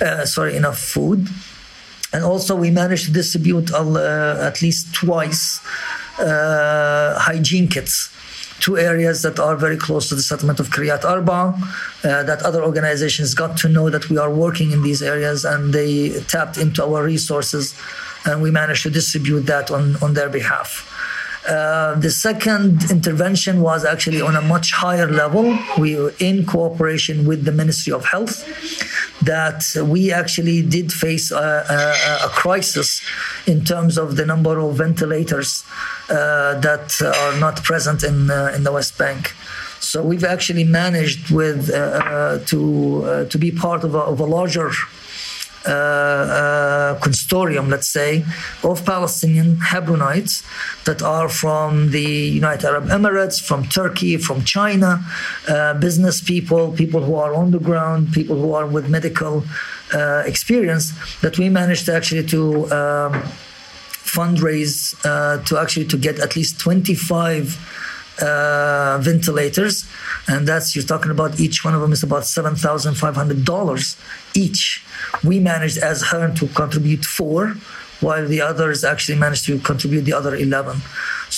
[0.00, 1.28] uh, sorry, enough food.
[2.12, 5.60] And also, we managed to distribute uh, at least twice
[6.18, 8.11] uh, hygiene kits
[8.62, 11.40] two areas that are very close to the settlement of Kiryat Arba,
[12.04, 15.74] uh, that other organizations got to know that we are working in these areas and
[15.74, 17.74] they tapped into our resources
[18.24, 20.88] and we managed to distribute that on, on their behalf.
[21.48, 25.58] Uh, the second intervention was actually on a much higher level.
[25.76, 28.34] We were in cooperation with the Ministry of Health
[29.24, 33.02] that we actually did face a, a, a crisis
[33.46, 35.64] in terms of the number of ventilators
[36.08, 39.32] uh, that are not present in uh, in the West Bank.
[39.80, 44.20] So we've actually managed with uh, uh to uh, to be part of a, of
[44.20, 44.70] a larger
[45.64, 48.24] consortium, let's say,
[48.62, 50.42] of Palestinian Hebronites
[50.84, 55.04] that are from the United Arab Emirates, from Turkey, from China,
[55.48, 59.44] uh, business people, people who are on the ground, people who are with medical
[59.94, 63.22] uh, experience, that we managed to actually to um,
[64.16, 67.56] fundraise uh, to actually to get at least 25
[68.20, 69.86] uh, ventilators,
[70.28, 73.44] and that's you're talking about each one of them is about seven thousand five hundred
[73.44, 73.96] dollars
[74.34, 74.84] each.
[75.24, 77.54] We managed as HIRN to contribute four,
[78.02, 80.76] while the others actually managed to contribute the other eleven.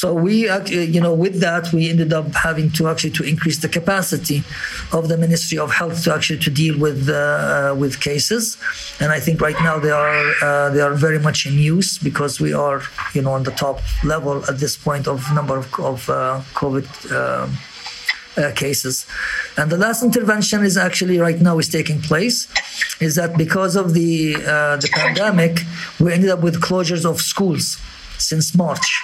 [0.00, 0.50] So we,
[0.94, 4.42] you know, with that, we ended up having to actually to increase the capacity
[4.90, 8.56] of the Ministry of Health to actually to deal with uh, with cases.
[8.98, 12.40] And I think right now they are uh, they are very much in use because
[12.40, 12.82] we are,
[13.14, 16.86] you know, on the top level at this point of number of, of uh, COVID.
[18.36, 19.06] Uh, cases.
[19.56, 22.48] And the last intervention is actually right now is taking place.
[23.00, 25.60] Is that because of the uh, the pandemic,
[26.00, 27.78] we ended up with closures of schools
[28.18, 29.02] since March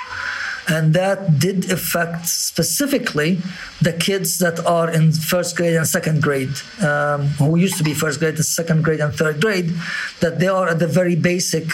[0.68, 3.38] and that did affect specifically
[3.80, 6.52] the kids that are in first grade and second grade,
[6.82, 9.72] um, who used to be first grade, and second grade, and third grade,
[10.20, 11.66] that they are at the very basic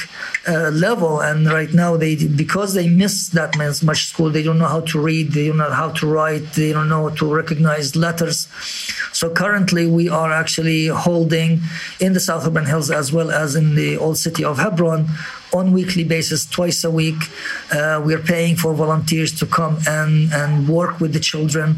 [0.48, 4.68] uh, level, and right now they because they miss that much school, they don't know
[4.68, 8.48] how to read, they don't know how to write, they don't know to recognize letters.
[9.12, 11.60] So currently, we are actually holding
[12.00, 15.08] in the South Hebron Hills as well as in the old city of Hebron
[15.52, 17.16] on weekly basis, twice a week.
[17.72, 21.76] Uh, we're paying for volunteers to come and, and work with the children,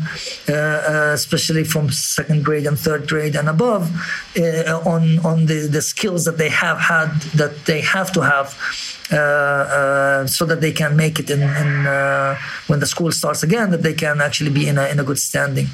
[0.49, 3.91] uh, uh, especially from second grade and third grade and above,
[4.39, 8.57] uh, on on the, the skills that they have had that they have to have
[9.11, 12.36] so that they can make it in, in uh,
[12.66, 15.18] when the school starts again, that they can actually be in a, in a good
[15.18, 15.66] standing.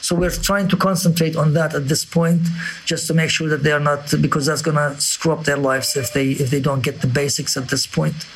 [0.00, 2.42] So we're trying to concentrate on that at this point,
[2.84, 5.56] just to make sure that they are not, because that's going to screw up their
[5.56, 8.26] lives if they if they don't get the basics at this point.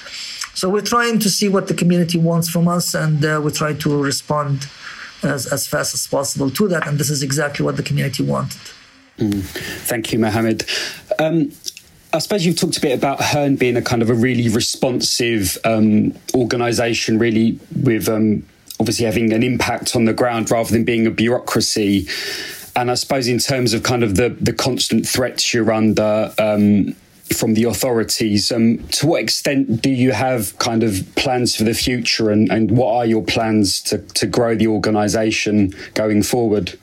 [0.55, 3.75] So we're trying to see what the community wants from us, and uh, we try
[3.75, 4.67] to respond
[5.23, 6.87] as, as fast as possible to that.
[6.87, 8.61] And this is exactly what the community wanted.
[9.19, 9.43] Mm.
[9.87, 10.65] Thank you, Muhammed.
[11.19, 11.51] Um,
[12.13, 15.59] I suppose you've talked a bit about HIRN being a kind of a really responsive
[15.65, 18.45] um, organisation, really with um,
[18.81, 22.09] obviously having an impact on the ground rather than being a bureaucracy.
[22.75, 26.33] And I suppose in terms of kind of the the constant threats you're under.
[26.39, 26.95] Um,
[27.35, 28.53] from the authorities.
[28.53, 32.71] Um, to what extent do you have kind of plans for the future, and, and
[32.71, 36.79] what are your plans to, to grow the organisation going forward?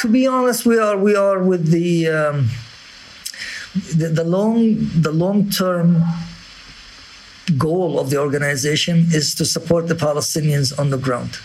[0.00, 2.48] To be honest, we are we are with the um,
[3.96, 6.02] the, the long the long term
[7.58, 11.38] goal of the organization is to support the Palestinians on the ground.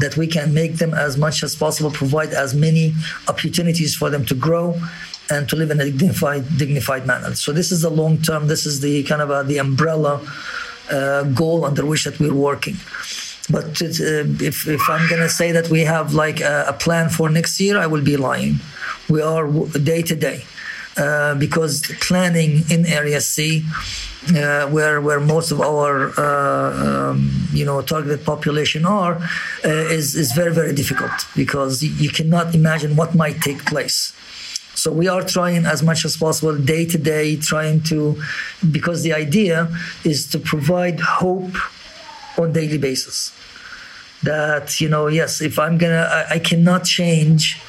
[0.00, 2.94] That we can make them as much as possible, provide as many
[3.28, 4.80] opportunities for them to grow
[5.30, 7.34] and to live in a dignified, dignified manner.
[7.34, 8.48] So this is the long term.
[8.48, 10.20] This is the kind of a, the umbrella
[10.90, 12.76] uh, goal under which that we're working.
[13.48, 13.86] But uh,
[14.42, 17.60] if, if I'm going to say that we have like a, a plan for next
[17.60, 18.56] year, I will be lying.
[19.08, 20.44] We are day to day
[20.96, 23.64] uh, because planning in Area C,
[24.36, 29.16] uh, where where most of our uh, um, you know targeted population are,
[29.64, 34.12] uh, is is very very difficult because you cannot imagine what might take place.
[34.74, 38.20] So we are trying as much as possible day to day, trying to,
[38.70, 39.68] because the idea
[40.04, 41.54] is to provide hope
[42.36, 43.32] on daily basis.
[44.24, 47.60] That you know, yes, if I'm gonna, I, I cannot change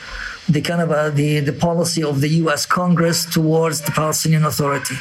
[0.47, 2.65] the kind of uh, the the policy of the U.S.
[2.65, 4.95] Congress towards the Palestinian Authority.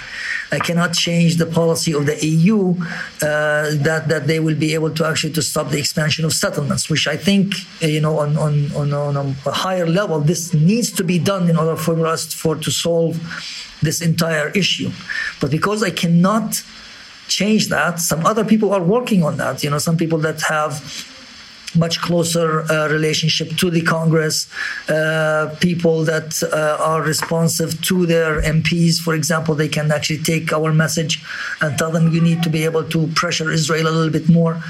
[0.51, 4.91] I cannot change the policy of the EU uh, that that they will be able
[4.91, 8.37] to actually to stop the expansion of settlements, which I think uh, you know on
[8.39, 12.33] on on, on a higher level this needs to be done in order for us
[12.33, 13.21] for to solve
[13.83, 14.91] this entire issue.
[15.41, 16.63] But because I cannot
[17.29, 19.63] change that, some other people are working on that.
[19.63, 20.73] You know, some people that have
[21.77, 24.49] much closer uh, relationship to the Congress,
[24.89, 29.01] uh, people that uh, are responsive to their MPs.
[29.01, 31.23] For example, they can actually take our message
[31.61, 34.63] and tell them you need to be able to pressure Israel a little bit more.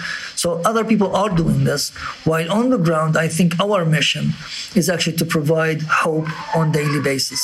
[0.45, 1.89] So other people are doing this.
[2.31, 4.35] While on the ground, I think our mission
[4.75, 7.41] is actually to provide hope on daily basis.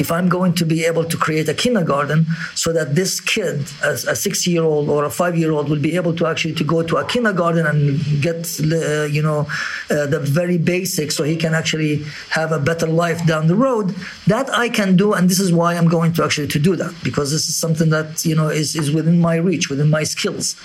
[0.00, 2.26] If I'm going to be able to create a kindergarten
[2.56, 6.64] so that this kid, a, six-year-old or a five-year-old, will be able to actually to
[6.64, 9.46] go to a kindergarten and get, uh, you know,
[9.88, 13.94] uh, the very basics, so he can actually have a better life down the road.
[14.26, 16.94] That I can do, and this is why I'm going to actually to do that
[17.04, 20.56] because this is something that you know is, is within my reach, within my skills,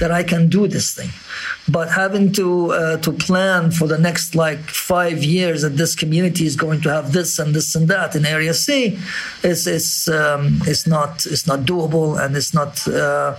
[0.00, 1.10] that I can do this thing.
[1.68, 6.46] But having to uh, to plan for the next like five years that this community
[6.46, 8.98] is going to have this and this and that in Area C,
[9.42, 12.86] is is um, is not it's not doable, and it's not.
[12.86, 13.36] Uh,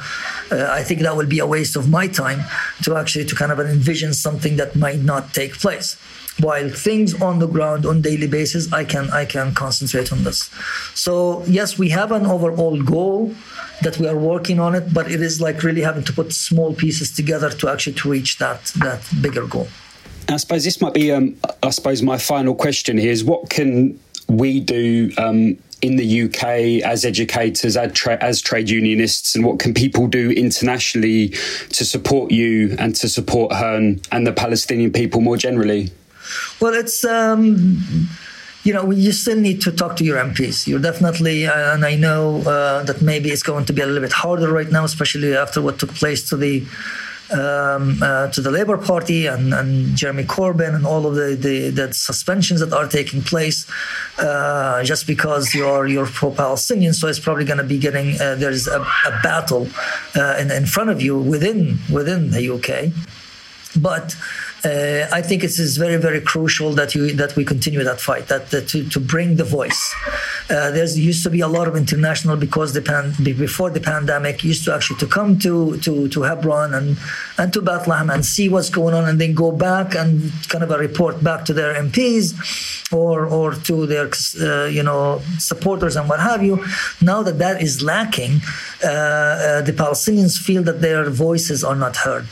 [0.51, 2.41] uh, I think that will be a waste of my time
[2.83, 5.97] to actually to kind of envision something that might not take place
[6.39, 10.49] while things on the ground on daily basis i can i can concentrate on this
[10.93, 13.33] so yes we have an overall goal
[13.81, 16.73] that we are working on it but it is like really having to put small
[16.73, 19.67] pieces together to actually to reach that that bigger goal
[20.29, 23.99] i suppose this might be um, i suppose my final question here is what can
[24.27, 29.59] we do um, in the UK as educators, as, tra- as, trade unionists, and what
[29.59, 31.29] can people do internationally
[31.69, 35.91] to support you and to support HIRN and the Palestinian people more generally?
[36.59, 37.03] Well, it's.
[37.03, 38.09] Um,
[38.63, 40.67] you know, you still need to talk to your MPs.
[40.67, 44.01] You're definitely, uh, and I know uh, that maybe it's going to be a little
[44.01, 46.65] bit harder right now, especially after what took place to the
[47.32, 51.69] um, uh, to the Labour Party and, and, Jeremy Corbyn and all of the, the,
[51.69, 53.65] the suspensions that are taking place
[54.17, 56.93] uh, just because you're you're pro-Palestinian.
[56.93, 59.67] So it's probably going to be getting uh, there's a, a battle
[60.15, 62.93] uh, in, in front of you within within the UK,
[63.82, 64.15] but
[64.68, 68.28] uh, I think it is very, very crucial that you that we continue that fight,
[68.28, 69.82] that, that to, to bring the voice.
[70.49, 74.43] Uh, there used to be a lot of international because the pan, before the pandemic
[74.43, 76.97] used to actually to come to to to Hebron and
[77.38, 80.72] and to Bethlehem and see what's going on, and then go back and kind of
[80.72, 82.26] a report back to their MPs
[82.91, 84.09] or or to their
[84.41, 86.55] uh, you know supporters and what have you.
[87.01, 88.41] Now that that is lacking,
[88.84, 92.28] uh, uh, the Palestinians feel that their voices are not heard.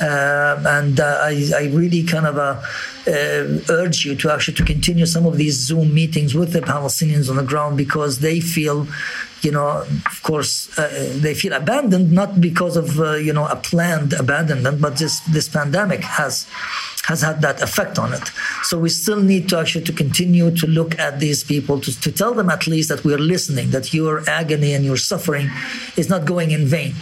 [0.00, 2.62] Um, and uh, I, I, really kind of uh,
[3.08, 7.28] uh, urge you to actually to continue some of these Zoom meetings with the Palestinians
[7.28, 8.86] on the ground because they feel
[9.42, 13.56] you know, of course, uh, they feel abandoned not because of uh, you know a
[13.56, 16.46] planned abandonment, but just this pandemic has
[17.08, 18.30] has had that effect on it.
[18.64, 22.12] So we still need to actually to continue to look at these people to, to
[22.12, 25.50] tell them at least that we are listening, that your agony and your suffering
[25.96, 26.94] is not going in vain.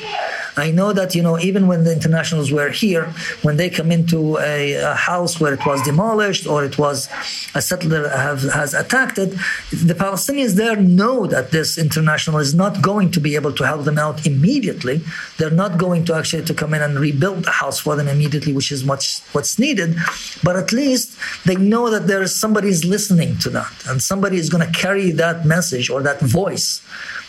[0.59, 3.05] I know that you know even when the internationals were here,
[3.43, 7.09] when they come into a, a house where it was demolished or it was
[7.55, 9.31] a settler have, has attacked it,
[9.71, 13.85] the Palestinians there know that this international is not going to be able to help
[13.85, 15.01] them out immediately.
[15.39, 18.53] They're not going to actually to come in and rebuild the house for them immediately,
[18.53, 19.97] which is much what's needed.
[20.43, 24.39] But at least they know that there is somebody is listening to that, and somebody
[24.39, 26.83] is going to carry that message or that voice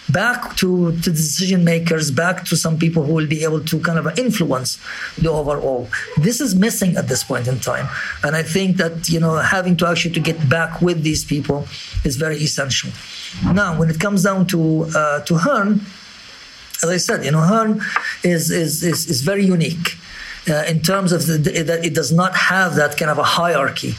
[0.09, 3.99] back to, to decision makers, back to some people who will be able to kind
[3.99, 4.79] of influence
[5.17, 5.87] the overall.
[6.17, 7.87] This is missing at this point in time.
[8.23, 11.67] And I think that, you know, having to actually to get back with these people
[12.03, 12.91] is very essential.
[13.53, 15.81] Now, when it comes down to uh, to HIRN,
[16.83, 17.81] as I said, you know, HIRN
[18.23, 19.95] is, is, is, is very unique.
[20.49, 23.95] Uh, in terms of that it does not have that kind of a hierarchy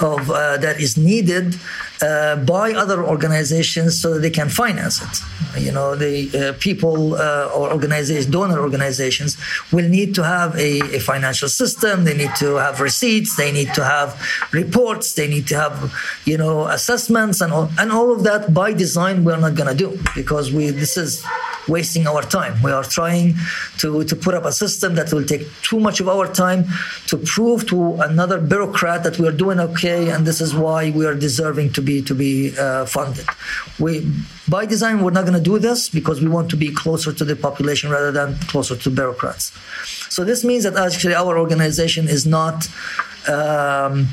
[0.00, 1.54] of uh, that is needed
[2.02, 5.60] uh, by other organizations so that they can finance it.
[5.60, 9.36] You know, the uh, people uh, or organizations, donor organizations,
[9.72, 12.04] will need to have a, a, financial system.
[12.04, 13.36] They need to have receipts.
[13.36, 14.20] They need to have
[14.52, 15.14] reports.
[15.14, 15.92] They need to have,
[16.24, 19.24] you know, assessments and all, and all of that by design.
[19.24, 21.24] We're not going to do because we this is
[21.68, 22.60] wasting our time.
[22.62, 23.36] We are trying
[23.78, 26.64] to, to put up a system that will take too much of our time
[27.06, 31.06] to prove to another bureaucrat that we are doing okay and this is why we
[31.06, 33.26] are deserving to be to be uh, funded.
[33.78, 34.10] We
[34.48, 37.24] by design we're not going to do this because we want to be closer to
[37.24, 39.52] the population rather than closer to bureaucrats.
[40.12, 42.68] So this means that actually our organization is not
[43.28, 44.08] um,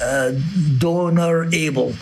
[0.00, 0.32] uh,
[0.78, 1.94] donor able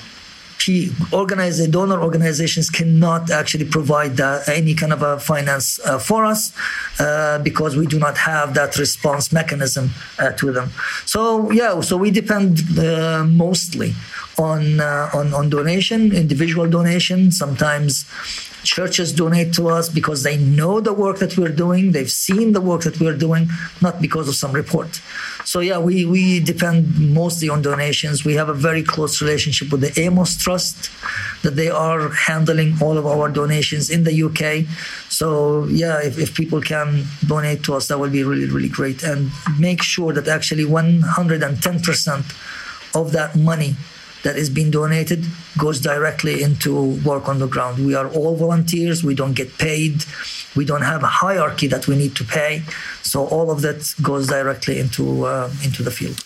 [1.12, 6.52] organize donor organizations cannot actually provide that, any kind of a finance uh, for us
[7.00, 10.70] uh, because we do not have that response mechanism uh, to them.
[11.04, 13.94] So yeah, so we depend uh, mostly
[14.38, 17.32] on, uh, on on donation, individual donation.
[17.32, 18.06] Sometimes
[18.64, 22.60] churches donate to us because they know the work that we're doing, they've seen the
[22.60, 23.48] work that we're doing,
[23.80, 25.00] not because of some report.
[25.44, 28.24] So yeah, we, we depend mostly on donations.
[28.24, 30.90] We have a very close relationship with the Amos Trust
[31.42, 34.66] that they are handling all of our donations in the UK.
[35.08, 39.02] So yeah, if, if people can donate to us, that would be really, really great.
[39.02, 42.34] And make sure that actually 110%
[42.94, 43.76] of that money
[44.24, 45.24] that is being donated
[45.56, 47.84] goes directly into work on the ground.
[47.84, 49.04] We are all volunteers.
[49.04, 50.04] We don't get paid.
[50.56, 52.62] We don't have a hierarchy that we need to pay.
[53.02, 56.24] So all of that goes directly into uh, into the field.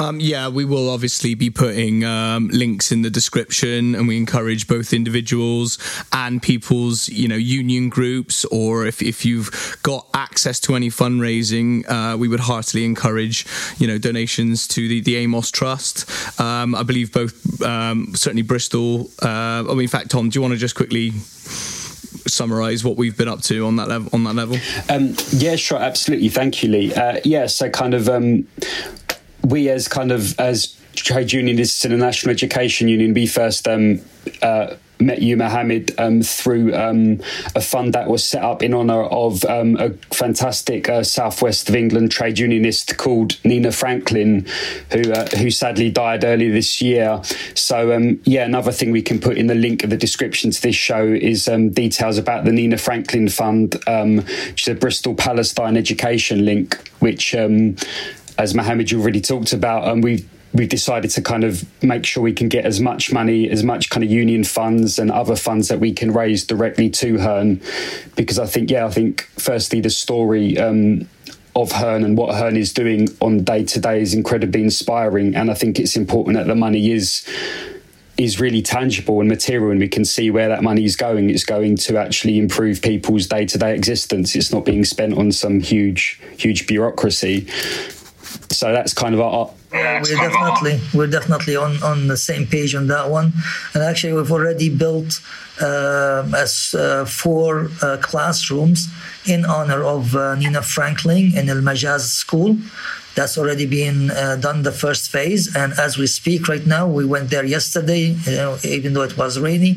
[0.00, 4.66] Um, yeah, we will obviously be putting um, links in the description, and we encourage
[4.66, 5.78] both individuals
[6.10, 11.84] and people's, you know, union groups, or if, if you've got access to any fundraising,
[11.86, 13.46] uh, we would heartily encourage,
[13.76, 16.10] you know, donations to the, the Amos Trust.
[16.40, 19.10] Um, I believe both, um, certainly Bristol.
[19.22, 21.12] Uh, I mean, in fact, Tom, do you want to just quickly?
[22.26, 24.56] summarize what we've been up to on that level on that level
[24.88, 28.46] um, yeah sure absolutely thank you lee uh, yeah so kind of um,
[29.44, 34.00] we as kind of as trade unionists in the National Education Union, we first um,
[34.42, 37.20] uh, met you, Muhammed, um, through um,
[37.54, 41.74] a fund that was set up in honour of um, a fantastic uh, southwest of
[41.74, 44.46] England trade unionist called Nina Franklin,
[44.92, 47.20] who uh, who sadly died earlier this year.
[47.54, 50.62] So um, yeah, another thing we can put in the link of the description to
[50.62, 55.14] this show is um, details about the Nina Franklin Fund, um, which is a Bristol
[55.14, 57.34] Palestine education link, which
[58.40, 62.32] as Muhammed already talked about, and we we've decided to kind of make sure we
[62.32, 65.78] can get as much money, as much kind of union funds and other funds that
[65.78, 67.60] we can raise directly to HIRN,
[68.16, 70.58] because I think, yeah, I think firstly the story.
[70.58, 71.06] Um,
[71.56, 75.50] of HIRN and what HIRN is doing on day to day is incredibly inspiring, and
[75.50, 77.26] I think it's important that the money is
[78.16, 81.28] is really tangible and material, and we can see where that money is going.
[81.28, 84.36] It's going to actually improve people's day to day existence.
[84.36, 87.48] It's not being spent on some huge, huge bureaucracy.
[88.50, 89.50] So that's kind of our.
[89.72, 93.32] Yeah, we're definitely we're definitely on, on the same page on that one,
[93.74, 95.20] and actually we've already built
[95.60, 98.88] uh, as uh, four uh, classrooms
[99.26, 102.56] in honor of uh, Nina Franklin in El Majaz School.
[103.14, 107.04] That's already been uh, done the first phase, and as we speak right now, we
[107.04, 108.14] went there yesterday.
[108.24, 109.76] You know, even though it was rainy,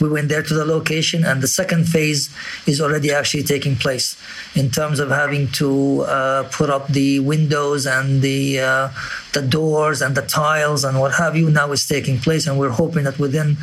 [0.00, 2.30] we went there to the location, and the second phase
[2.66, 4.16] is already actually taking place
[4.54, 8.88] in terms of having to uh, put up the windows and the uh,
[9.32, 11.50] the doors and the tiles and what have you.
[11.50, 13.56] Now is taking place, and we're hoping that within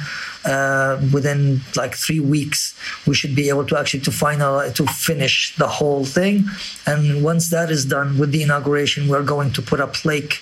[0.46, 5.56] uh, within like three weeks we should be able to actually to final to finish
[5.58, 6.46] the whole thing
[6.86, 10.42] and once that is done with the inauguration we're going to put a plaque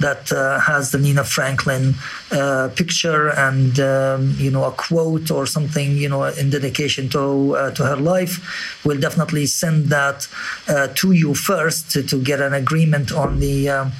[0.00, 1.94] that uh, has the Nina Franklin
[2.30, 7.56] uh, picture and um, you know a quote or something you know in dedication to
[7.56, 8.84] uh, to her life.
[8.84, 10.28] We'll definitely send that
[10.68, 13.68] uh, to you first to, to, get an agreement on the.
[13.70, 13.92] Um,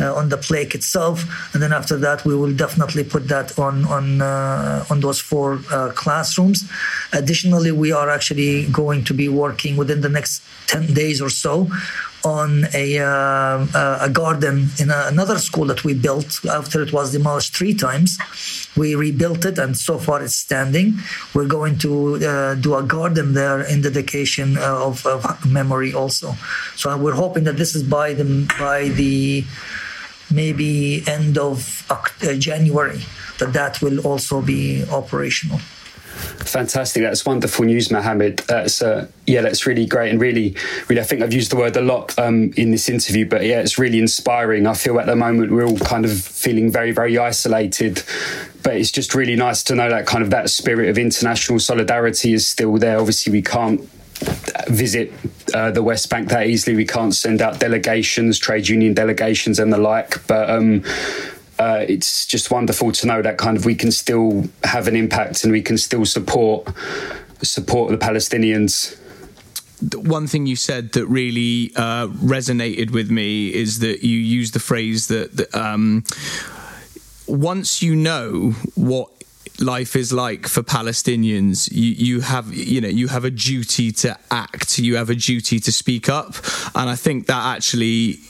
[0.00, 1.24] uh, on the plaque itself,
[1.54, 5.60] and then after that we will definitely put that on on uh, on those four
[5.70, 6.70] uh, classrooms.
[7.12, 11.68] Additionally, we are actually going to be working within the next ten days or so
[12.24, 17.12] on a, uh, a garden in a, another school that we built after it was
[17.12, 18.18] demolished three times.
[18.76, 20.98] We rebuilt it, and so far it's standing.
[21.34, 26.34] We're going to uh, do a garden there in dedication uh, of, of, memory also.
[26.76, 29.44] So we're hoping that this is by the by the
[30.30, 33.00] maybe end of uh, January
[33.38, 35.60] that that will also be operational.
[36.20, 37.02] Fantastic.
[37.02, 38.38] That's wonderful news, Muhammed.
[38.48, 40.56] That's uh, yeah, that's really great and really,
[40.88, 41.00] really.
[41.00, 43.78] I think I've used the word a lot um, in this interview, but yeah, it's
[43.78, 44.66] really inspiring.
[44.66, 48.02] I feel at the moment we're all kind of feeling very, very isolated,
[48.62, 52.32] but it's just really nice to know that kind of that spirit of international solidarity
[52.32, 52.98] is still there.
[52.98, 53.88] Obviously, we can't
[54.68, 55.12] visit
[55.54, 56.76] uh, the West Bank that easily.
[56.76, 60.26] We can't send out delegations, trade union delegations, and the like.
[60.26, 60.84] But um,
[61.58, 65.44] uh, it's just wonderful to know that kind of we can still have an impact
[65.44, 66.68] and we can still support
[67.42, 68.98] support the Palestinians
[69.94, 74.60] one thing you said that really uh, resonated with me is that you used the
[74.60, 76.04] phrase that, that um,
[77.26, 79.10] once you know what
[79.60, 81.70] life is like for Palestinians.
[81.70, 84.78] You, you have, you know, you have a duty to act.
[84.78, 86.34] You have a duty to speak up,
[86.74, 88.20] and I think that actually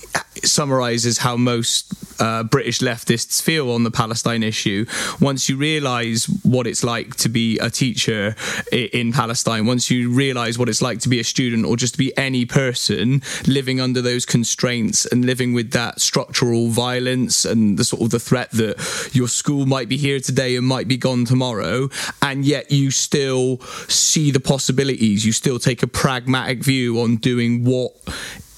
[0.44, 4.84] summarizes how most uh, British leftists feel on the Palestine issue.
[5.20, 8.34] Once you realize what it's like to be a teacher
[8.72, 11.98] in Palestine, once you realize what it's like to be a student or just to
[11.98, 17.84] be any person living under those constraints and living with that structural violence and the
[17.84, 21.24] sort of the threat that your school might be here today and might be gone
[21.24, 21.88] tomorrow,
[22.22, 27.64] and yet you still see the possibilities, you still take a pragmatic view on doing
[27.64, 27.92] what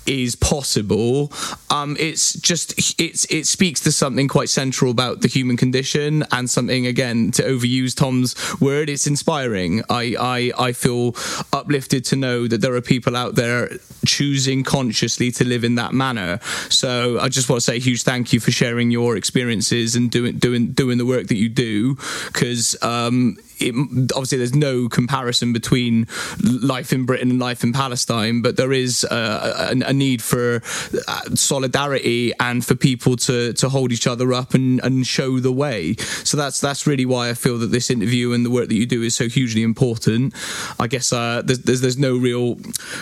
[0.07, 1.33] is possible.
[1.71, 6.49] Um, it's just it's it speaks to something quite central about the human condition and
[6.49, 8.89] something again to overuse Tom's word.
[8.89, 9.83] It's inspiring.
[9.89, 11.15] I I I feel
[11.53, 13.71] uplifted to know that there are people out there
[14.05, 16.41] choosing consciously to live in that manner.
[16.69, 20.11] So I just want to say a huge thank you for sharing your experiences and
[20.11, 21.97] doing doing doing the work that you do
[22.27, 26.07] because um, it, obviously there's no comparison between
[26.43, 30.63] life in Britain and life in Palestine, but there is a, a, a need for
[31.09, 35.53] uh, solidarity and for people to to hold each other up and, and show the
[35.53, 35.95] way.
[36.25, 38.87] So that's that's really why I feel that this interview and the work that you
[38.87, 40.35] do is so hugely important.
[40.79, 42.59] I guess uh, there's, there's, there's no real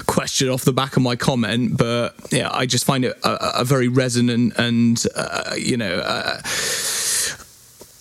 [0.06, 3.64] question off the back of my comment, but yeah, I just find it a, a
[3.64, 5.98] very resonant and uh, you know.
[5.98, 6.40] Uh,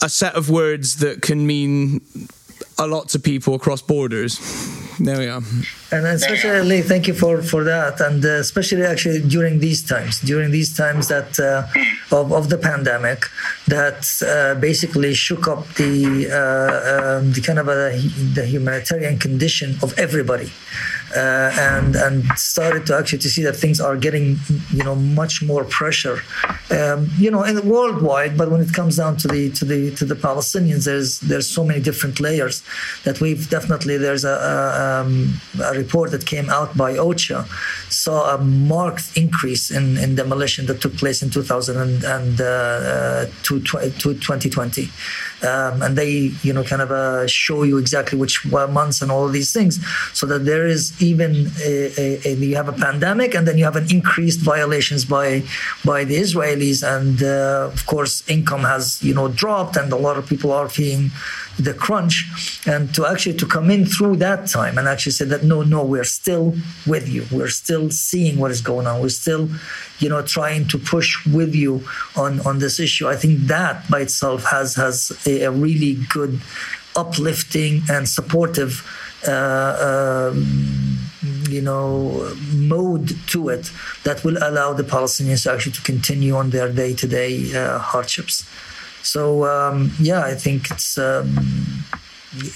[0.02, 2.00] a set of words that can mean
[2.80, 4.40] a lot to people across borders.
[5.00, 5.42] There we are.
[5.92, 8.02] And especially, thank you for, for that.
[8.02, 11.68] And uh, especially actually during these times, during these times that uh,
[12.16, 13.26] of, of the pandemic,
[13.68, 17.98] that uh, basically shook up the, uh, um, the kind of a,
[18.34, 20.52] the humanitarian condition of everybody
[21.16, 24.38] uh, and and started to actually to see that things are getting
[24.72, 26.22] you know much more pressure.
[26.72, 29.96] Um, you know in the worldwide but when it comes down to the to the
[29.96, 32.64] to the Palestinians there's there's so many different layers
[33.06, 37.48] that we've definitely there's a, a, um, a report that came out by OCHA
[37.92, 43.26] saw a marked increase in, in demolition that took place in 2000 and, uh, uh,
[43.44, 44.90] to, to 2020
[45.42, 49.26] um, and they you know kind of uh, show you exactly which months and all
[49.26, 49.80] of these things.
[50.14, 53.64] So that there is even a, a, a, you have a pandemic and then you
[53.64, 55.44] have an increased violations by
[55.84, 60.18] by the Israelis and uh, of course income has you know dropped and a lot
[60.18, 61.12] of people are feeling
[61.60, 62.26] the crunch.
[62.66, 65.84] And to actually to come in through that time and actually say that no no
[65.84, 66.56] we're still
[66.88, 67.26] with you.
[67.32, 69.02] We're still seeing what is going on.
[69.02, 69.50] We're still
[70.00, 71.84] you know trying to push with you
[72.16, 73.08] on on this issue.
[73.08, 76.40] I think that by itself has has a, a really good
[76.96, 79.09] uplifting and supportive uh,
[81.50, 83.72] you know mode to it
[84.04, 88.48] that will allow the Palestinians actually to continue on their day-to-day uh, hardships.
[89.02, 91.36] So um, yeah, I think it's um,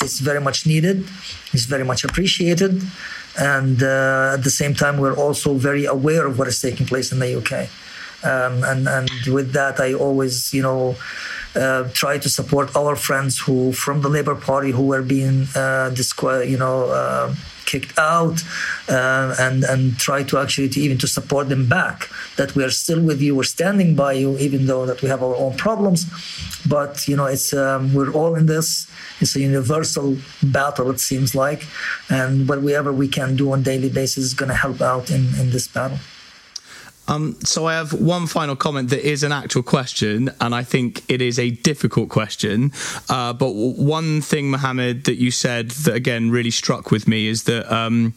[0.02, 1.08] it's very much needed.
[1.52, 2.82] It's very much appreciated,
[3.40, 7.12] and uh, at the same time, we're also very aware of what is taking place
[7.12, 7.70] in the UK.
[8.24, 10.96] Um, and and with that, I always you know.
[11.56, 15.92] Uh, try to support our friends who from the Labour Party who were being uh,
[15.94, 17.34] disqu- you know uh,
[17.66, 18.44] kicked out
[18.90, 22.72] uh, and and try to actually to even to support them back that we are
[22.72, 26.06] still with you we're standing by you even though that we have our own problems.
[26.68, 28.88] But you know it's um, we're all in this.
[29.22, 31.62] It's a universal battle it seems like.
[32.10, 35.52] And whatever we can do on daily basis is going to help out in in
[35.52, 36.00] this battle
[37.08, 41.04] um, so I have one final comment that is an actual question, and I think
[41.10, 42.72] it is a difficult question.
[43.10, 47.44] Uh, but one thing, Muhammed, that you said that again really struck with me is
[47.44, 48.14] that um,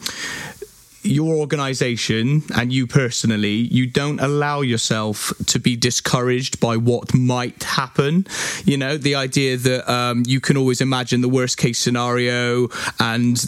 [1.07, 7.63] your organization and you personally, you don't allow yourself to be discouraged by what might
[7.63, 8.27] happen.
[8.65, 12.69] You know, the idea that um, you can always imagine the worst case scenario.
[13.01, 13.39] And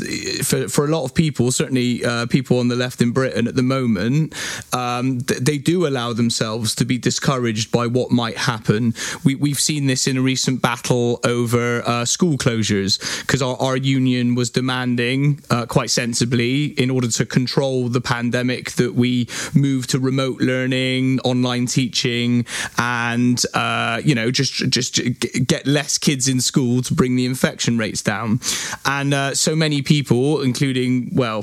[0.45, 3.55] for, for a lot of people, certainly uh, people on the left in Britain at
[3.55, 4.35] the moment,
[4.73, 8.95] um, th- they do allow themselves to be discouraged by what might happen.
[9.25, 13.77] We, we've seen this in a recent battle over uh, school closures because our, our,
[13.79, 19.27] union was demanding, uh, quite sensibly, in order to control control the pandemic that we
[19.55, 22.45] move to remote learning, online teaching,
[22.77, 25.01] and uh, you know just just
[25.47, 28.39] get less kids in school to bring the infection rates down.
[28.85, 31.43] And uh, so many people, including well,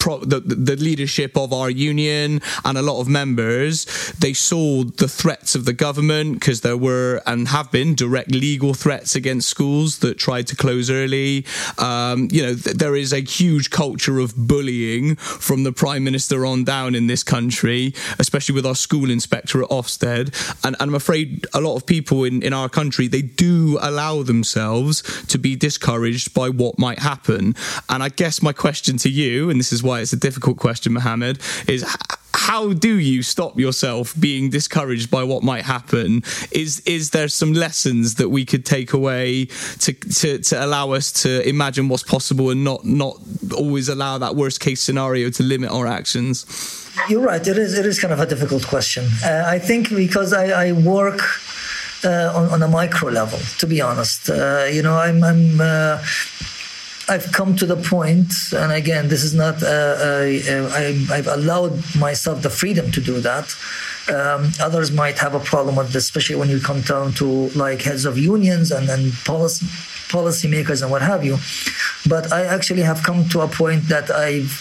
[0.00, 3.84] pro- the, the leadership of our union and a lot of members,
[4.18, 8.74] they saw the threats of the government because there were and have been direct legal
[8.74, 11.46] threats against schools that tried to close early.
[11.78, 14.85] Um, you know, th- there is a huge culture of bullying
[15.16, 19.68] from the Prime Minister on down in this country, especially with our school inspector at
[19.68, 20.34] Ofsted.
[20.64, 24.22] And, and I'm afraid a lot of people in, in our country, they do allow
[24.22, 27.54] themselves to be discouraged by what might happen.
[27.88, 30.92] And I guess my question to you, and this is why it's a difficult question,
[30.92, 31.84] Muhammed, is
[32.36, 36.22] how do you stop yourself being discouraged by what might happen?
[36.50, 39.46] Is is there some lessons that we could take away
[39.80, 43.16] to to, to allow us to imagine what's possible and not not
[43.54, 46.44] always allow that worst case scenario to limit our actions?
[47.08, 47.46] You're right.
[47.46, 47.78] It is.
[47.78, 49.04] It is kind of a difficult question.
[49.24, 51.20] Uh, I think because I, I work
[52.04, 53.38] uh, on, on, a micro level.
[53.58, 55.24] To be honest, uh, you know, I'm.
[55.24, 55.98] I'm uh,
[57.08, 59.62] I've come to the point, and again, this is not.
[59.62, 63.54] Uh, uh, I, I've allowed myself the freedom to do that.
[64.08, 67.82] Um, others might have a problem with this, especially when you come down to like
[67.82, 69.66] heads of unions and then policy
[70.08, 71.38] policymakers and what have you.
[72.08, 74.52] But I actually have come to a point that I've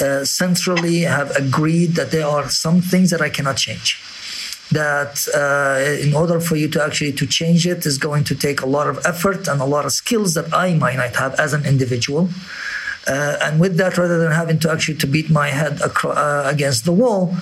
[0.00, 4.00] uh, centrally have agreed that there are some things that I cannot change
[4.72, 8.60] that uh, in order for you to actually to change it is going to take
[8.60, 11.52] a lot of effort and a lot of skills that I might not have as
[11.54, 12.28] an individual.
[13.06, 16.42] Uh, and with that, rather than having to actually to beat my head acro- uh,
[16.46, 17.34] against the wall,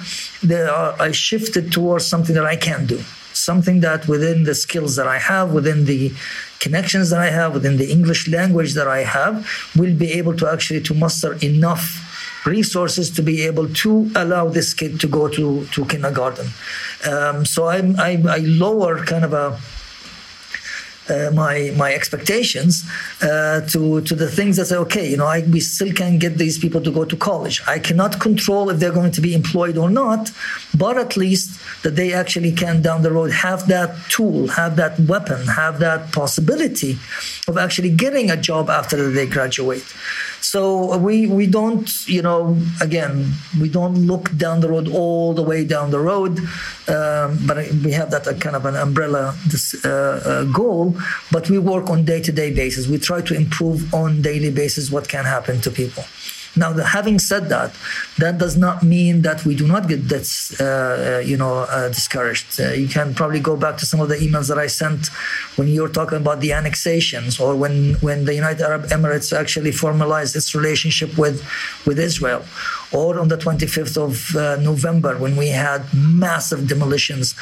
[0.49, 2.99] are, I shifted towards something that I can do,
[3.33, 6.13] something that within the skills that I have, within the
[6.61, 10.49] connections that I have, within the English language that I have, will be able to
[10.49, 12.06] actually to muster enough
[12.47, 16.49] resources to be able to allow this kid to go to, to kindergarten.
[17.11, 19.59] Um, so I'm, I, I lower kind of a
[21.09, 22.85] uh, my my expectations
[23.23, 26.37] uh, to to the things that say, okay, you know, I, we still can get
[26.37, 27.63] these people to go to college.
[27.67, 30.33] I cannot control if they're going to be employed or not,
[30.77, 34.99] but at least that they actually can down the road have that tool, have that
[35.01, 36.99] weapon, have that possibility
[37.47, 39.85] of actually getting a job after they graduate.
[40.41, 45.43] So we we don't, you know, again, we don't look down the road all the
[45.43, 46.39] way down the road,
[46.89, 49.89] um, but we have that uh, kind of an umbrella this, uh,
[50.25, 50.97] uh, goal.
[51.31, 52.87] But we work on day to day basis.
[52.87, 56.05] We try to improve on daily basis what can happen to people.
[56.57, 57.75] Now, the, having said that,
[58.19, 61.89] that does not mean that we do not get this, uh, uh, you know, uh,
[61.89, 62.61] discouraged.
[62.61, 65.09] Uh, you can probably go back to some of the emails that I sent
[65.57, 69.73] when you were talking about the annexations, or when when the United Arab Emirates actually
[69.73, 71.45] formalized its relationship with
[71.87, 72.43] with Israel,
[72.93, 77.35] or on the 25th of uh, November when we had massive demolitions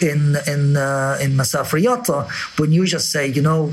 [0.00, 3.72] in in uh, in Masafer Yatta, when you just say, you know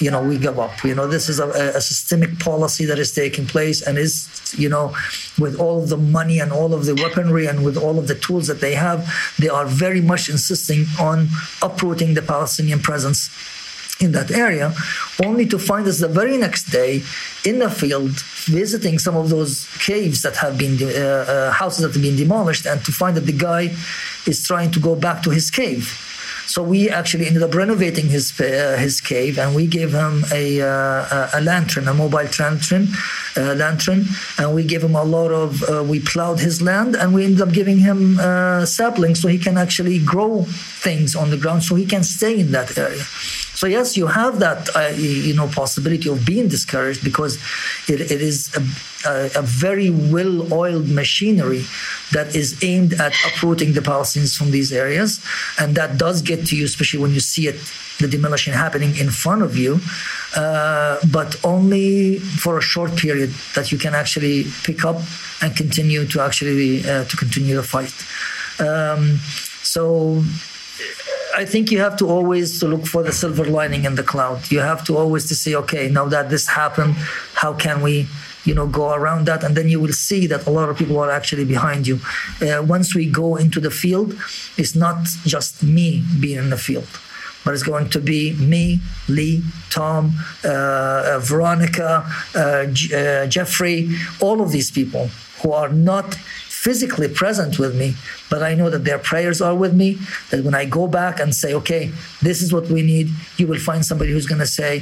[0.00, 0.82] you know, we give up.
[0.84, 4.68] You know, this is a, a, systemic policy that is taking place and is, you
[4.68, 4.94] know,
[5.38, 8.14] with all of the money and all of the weaponry and with all of the
[8.14, 9.08] tools that they have,
[9.38, 11.28] they are very much insisting on
[11.62, 13.30] uprooting the Palestinian presence
[13.98, 14.74] in that area,
[15.24, 17.02] only to find us the very next day
[17.46, 18.10] in the field
[18.44, 22.66] visiting some of those caves that have been uh, uh, houses that have been demolished,
[22.66, 23.74] and to find that the guy
[24.26, 26.05] is trying to go back to his cave
[26.46, 30.60] so we actually ended up renovating his uh, his cave, and we gave him a
[30.60, 32.88] uh, a lantern, a mobile lantern,
[33.36, 34.04] uh, lantern,
[34.38, 35.62] and we gave him a lot of.
[35.62, 39.38] Uh, we plowed his land, and we ended up giving him uh, saplings so he
[39.38, 40.44] can actually grow
[40.82, 43.04] things on the ground, so he can stay in that area.
[43.56, 47.38] So yes, you have that uh, you know possibility of being discouraged because
[47.88, 48.60] it, it is a,
[49.08, 51.64] a, a very well-oiled machinery
[52.12, 55.24] that is aimed at uprooting the Palestinians from these areas,
[55.58, 57.56] and that does get to you, especially when you see it
[57.98, 59.80] the demolition happening in front of you,
[60.36, 64.96] uh, but only for a short period that you can actually pick up
[65.40, 67.96] and continue to actually uh, to continue the fight.
[68.60, 69.16] Um,
[69.62, 70.22] so
[71.36, 74.50] I think you have to always to look for the silver lining in the cloud.
[74.50, 76.94] You have to always to say, okay, now that this happened,
[77.34, 78.06] how can we,
[78.44, 79.44] you know, go around that?
[79.44, 82.00] And then you will see that a lot of people are actually behind you.
[82.40, 84.18] Uh, once we go into the field,
[84.56, 86.88] it's not just me being in the field
[87.44, 90.10] but it's going to be me, Lee, Tom,
[90.44, 93.88] uh, uh, Veronica, uh, uh, Jeffrey,
[94.20, 95.06] all of these people
[95.40, 96.18] who are not
[96.66, 97.94] physically present with me,
[98.28, 99.88] but I know that their prayers are with me.
[100.30, 101.92] That when I go back and say, okay,
[102.26, 103.06] this is what we need,
[103.38, 104.72] you will find somebody who's going to say,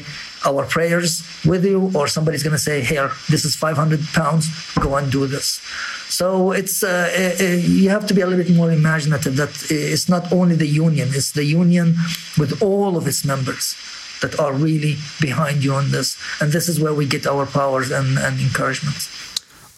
[0.51, 1.11] our prayers
[1.45, 4.45] with you, or somebody's going to say, here, this is 500 pounds,
[4.87, 5.61] go and do this.
[6.09, 7.45] So it's uh, uh,
[7.82, 9.37] you have to be a little bit more imaginative.
[9.37, 11.97] That it's not only the union; it's the union
[12.41, 13.74] with all of its members
[14.22, 16.09] that are really behind you on this,
[16.41, 19.01] and this is where we get our powers and, and encouragement.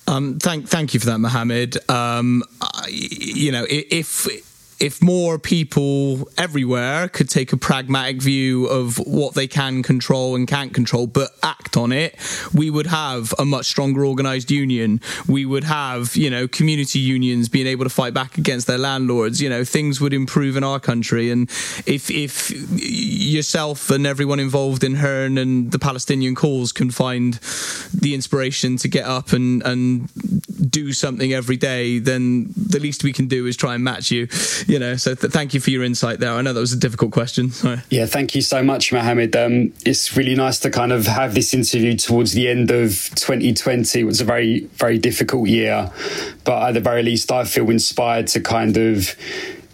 [0.09, 1.79] Um, thank, thank you for that, Muhammed.
[1.91, 4.27] Um, I, you know, if
[4.79, 10.47] if more people everywhere could take a pragmatic view of what they can control and
[10.47, 12.15] can't control, but act on it,
[12.55, 15.01] we would have a much stronger organized union.
[15.27, 19.41] We would have, you know, community unions being able to fight back against their landlords.
[19.41, 21.31] You know, things would improve in our country.
[21.31, 21.49] And
[21.87, 27.35] if if yourself and everyone involved in HIRN and the Palestinian cause can find
[27.95, 30.09] the inspiration to get up and and
[30.71, 34.29] do something every day, then the least we can do is try and match you.
[34.67, 36.33] You know, so th- thank you for your insight there.
[36.33, 37.53] I know that was a difficult question.
[37.89, 39.37] Yeah, thank you so much, Muhammed.
[39.37, 44.01] Um, it's really nice to kind of have this interview towards the end of 2020.
[44.01, 45.91] It was a very, very difficult year,
[46.45, 49.15] but at the very least, I feel inspired to kind of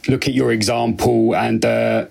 [0.08, 1.64] look at your example and.
[1.64, 2.06] Uh,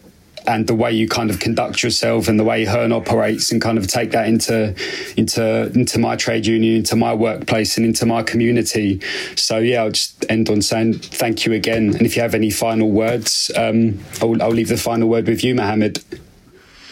[0.48, 3.78] and the way you kind of conduct yourself and the way HIRN operates and kind
[3.78, 4.76] of take that into
[5.18, 9.02] into into my trade union, into my workplace and into my community.
[9.36, 11.96] So yeah, I'll just end on saying thank you again.
[11.96, 15.44] And if you have any final words, um, I'll, I'll leave the final word with
[15.44, 16.04] you, Muhammed.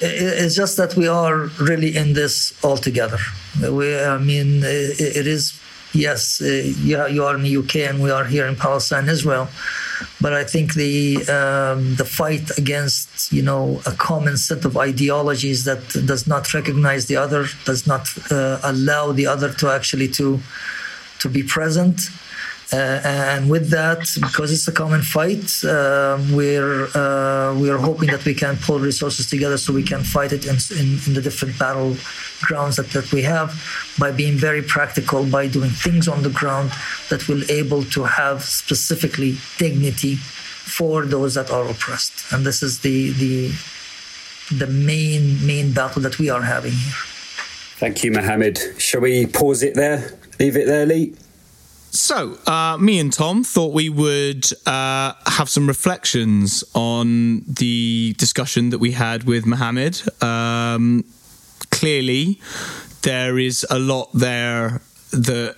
[0.02, 3.18] It's just that we are really in this all together.
[3.62, 5.60] We, I mean, it is
[5.94, 9.48] yes, you are in the UK and we are here in Palestine, Israel
[10.22, 15.66] but I think the um, the fight against you know a common set of ideologies
[15.66, 20.40] that does not recognize the other, does not uh, allow the other to actually to
[21.20, 22.12] to be present, uh,
[22.72, 28.36] and with that, because it's a common fight, uh, we're uh, we're hoping that we
[28.36, 31.96] can pull resources together so we can fight it in, in, in the different battle
[32.42, 33.60] grounds that, that we have
[33.98, 36.72] by being very practical, by doing things on the ground
[37.10, 42.32] that will able to have specifically dignity for those that are oppressed.
[42.32, 43.52] And this is the the
[44.56, 46.94] the main main battle that we are having here.
[47.78, 48.60] Thank you, Muhammed.
[48.78, 50.20] Shall we pause it there?
[50.40, 51.16] Leave it there, Lee?
[51.92, 58.70] So, uh, me and Tom thought we would uh, have some reflections on the discussion
[58.70, 60.02] that we had with Muhammed.
[60.24, 61.04] Um,
[61.72, 62.40] clearly,
[63.02, 64.82] there is a lot there
[65.12, 65.56] that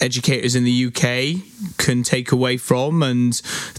[0.00, 3.32] educators in the UK can take away from, and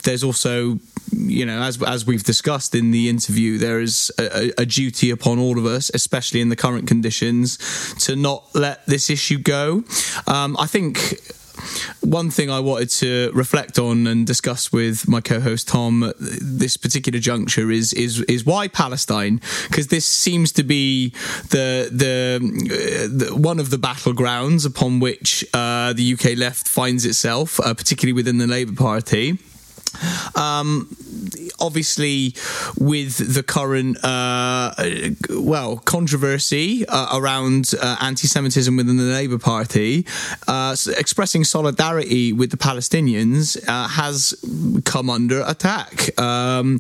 [0.04, 0.80] there's also
[1.16, 5.38] you know, as as we've discussed in the interview, there is a, a, duty upon
[5.38, 7.58] all of us, especially in the current conditions,
[8.00, 9.84] to not let this issue go.
[10.28, 11.20] Um, I think
[12.02, 17.20] one thing I wanted to reflect on and discuss with my co-host Tom this particular
[17.20, 21.10] juncture is is is why Palestine because this seems to be
[21.50, 22.40] the the,
[23.12, 28.14] the, one of the battlegrounds upon which uh, the UK left finds itself, uh, particularly
[28.14, 29.38] within the Labour Party.
[30.36, 30.96] Um,
[31.60, 32.36] obviously,
[32.78, 34.74] with the current uh,
[35.30, 40.06] well controversy uh, around uh, anti-Semitism within the Labour Party,
[40.48, 44.34] uh, expressing solidarity with the Palestinians uh, has
[44.86, 46.20] come under attack.
[46.20, 46.80] Um,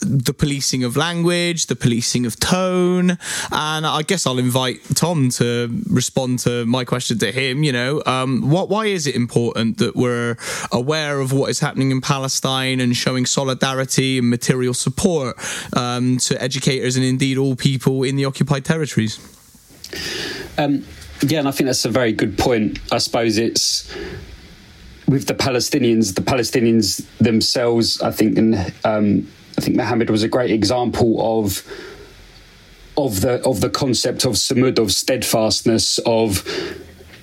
[0.00, 3.18] the policing of language, the policing of tone,
[3.50, 7.62] and I guess I'll invite Tom to respond to my question to him.
[7.62, 8.68] You know, um, what?
[8.68, 10.36] Why is it important that we're
[10.70, 12.51] aware of what is happening in Palestine?
[12.52, 15.36] And showing solidarity and material support
[15.74, 19.18] um, to educators and indeed all people in the occupied territories.
[20.58, 20.84] Um,
[21.22, 22.78] yeah, and I think that's a very good point.
[22.92, 23.90] I suppose it's
[25.08, 28.00] with the Palestinians, the Palestinians themselves.
[28.02, 31.62] I think, and um, I think Muhammed was a great example of
[32.98, 36.44] of the of the concept of Sumud, of steadfastness, of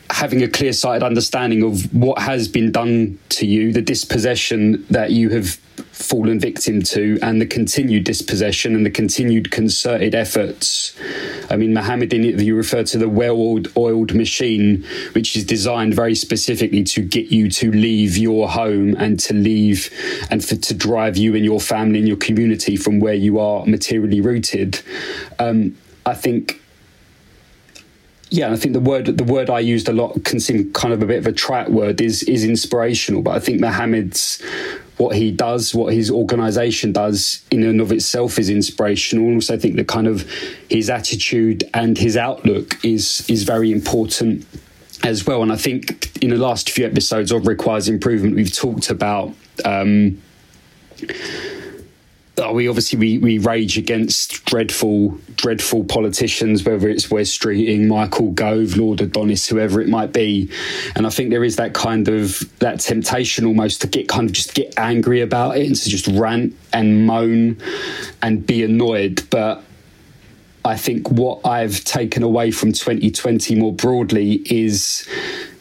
[0.09, 5.11] having a clear sighted understanding of what has been done to you, the dispossession that
[5.11, 5.59] you have
[5.91, 10.97] fallen victim to, and the continued dispossession and the continued concerted efforts.
[11.49, 14.83] I mean, Muhammed, you refer to the well oiled machine,
[15.13, 19.89] which is designed very specifically to get you to leave your home and to leave
[20.31, 23.65] and for, to drive you and your family and your community from where you are
[23.65, 24.81] materially rooted.
[25.37, 26.61] Um, I think
[28.29, 31.01] yeah, I think the word the word I used a lot can seem kind of
[31.01, 34.41] a bit of a trite word is is inspirational, but I think Muhammed's
[34.97, 39.25] what he does, what his organisation does in and of itself is inspirational.
[39.27, 40.29] And also I think that kind of
[40.69, 44.45] his attitude and his outlook is is very important
[45.03, 45.41] as well.
[45.41, 49.33] And I think in the last few episodes of Requires Improvement, we've talked about
[49.65, 50.21] um,
[52.39, 58.31] oh, we obviously we, we rage against dreadful dreadful politicians, whether it's Wes Streeting, Michael
[58.31, 60.49] Gove, Lord Adonis, whoever it might be.
[60.95, 64.33] And I think there is that kind of that temptation almost to get kind of
[64.33, 67.57] just get angry about it and to just rant and moan
[68.21, 69.27] and be annoyed.
[69.29, 69.63] But
[70.65, 75.07] I think what I've taken away from 2020 more broadly is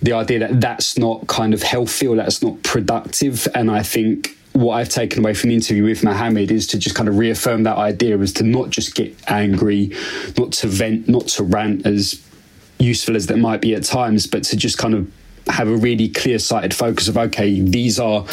[0.03, 3.47] the idea that that's not kind of healthy or that's not productive.
[3.55, 6.97] And I think what I've taken away from the interview with Muhammed is to just
[6.97, 9.93] kind of reaffirm that idea is to not just get angry,
[10.37, 12.21] not to vent, not to rant as
[12.81, 15.13] useful as that might be at times, but to just kind of
[15.47, 18.27] have a really clear sighted focus of, okay, these are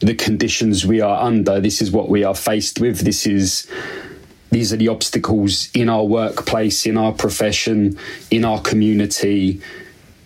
[0.00, 1.60] the conditions we are under.
[1.60, 3.00] This is what we are faced with.
[3.00, 3.70] This is
[4.50, 7.98] these are the obstacles in our workplace, in our profession,
[8.30, 9.60] in our community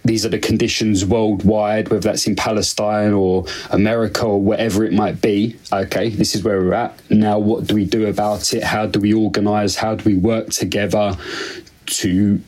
[0.04, 5.20] these are the conditions worldwide, whether that's in Palestine or America or wherever it might
[5.20, 5.56] be.
[5.72, 6.98] Okay, this is where we're at.
[7.10, 8.64] Now, what do we do about it?
[8.64, 9.76] How do we organize?
[9.76, 11.16] How do we work together
[11.86, 12.40] to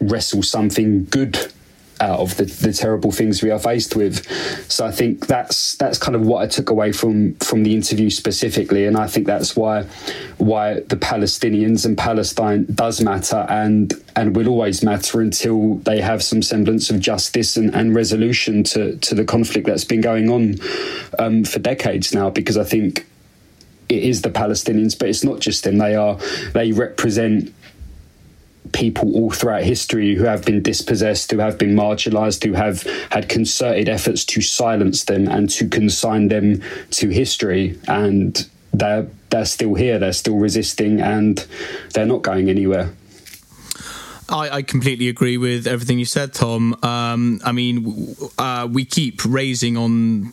[0.00, 1.52] wrestle something good
[2.00, 4.26] out of the, the terrible things we are faced with.
[4.70, 8.10] So I think that's that's kind of what I took away from from the interview
[8.10, 9.84] specifically, and I think that's why
[10.38, 16.22] why the Palestinians and Palestine does matter and and will always matter until they have
[16.22, 20.56] some semblance of justice and, and resolution to to the conflict that's been going on
[21.18, 22.30] um, for decades now.
[22.30, 23.06] Because I think
[23.88, 25.78] it is the Palestinians, but it's not just them.
[25.78, 26.18] They are
[26.52, 27.54] they represent
[28.72, 33.28] people all throughout history who have been dispossessed, who have been marginalized, who have had
[33.28, 37.78] concerted efforts to silence them and to consign them to history.
[37.88, 41.46] And they're, they're still here, they're still resisting, and
[41.94, 42.92] they're not going anywhere.
[44.30, 46.76] I, I, completely agree with everything you said, Tom.
[46.82, 50.32] Um, I mean, uh, we keep raising on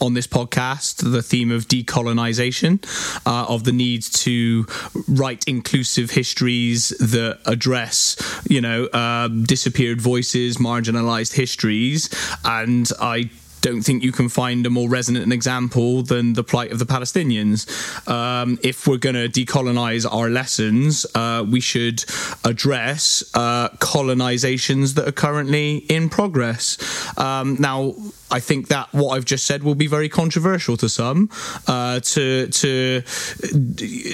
[0.00, 2.82] on this podcast the theme of decolonization,
[3.26, 4.66] uh, of the need to
[5.08, 8.16] write inclusive histories that address,
[8.48, 12.08] you know, uh, disappeared voices, marginalized histories,
[12.44, 13.30] and I
[13.60, 17.66] don't think you can find a more resonant example than the plight of the Palestinians.
[18.08, 22.04] Um, if we're going to decolonize our lessons, uh, we should
[22.44, 26.78] address uh, colonizations that are currently in progress.
[27.18, 27.94] Um, now,
[28.30, 31.30] I think that what I've just said will be very controversial to some.
[31.66, 33.02] Uh, to to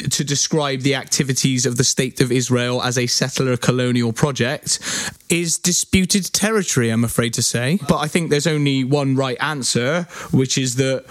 [0.09, 4.79] to describe the activities of the state of Israel as a settler colonial project
[5.29, 6.91] is disputed territory.
[6.91, 11.05] I'm afraid to say, but I think there's only one right answer, which is that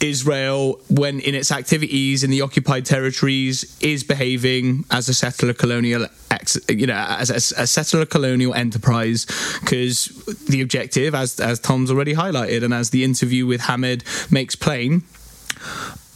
[0.00, 6.06] Israel, when in its activities in the occupied territories, is behaving as a settler colonial,
[6.68, 9.26] you know, as a, a settler colonial enterprise.
[9.60, 10.06] Because
[10.48, 15.02] the objective, as as Tom's already highlighted, and as the interview with Muhammed makes plain,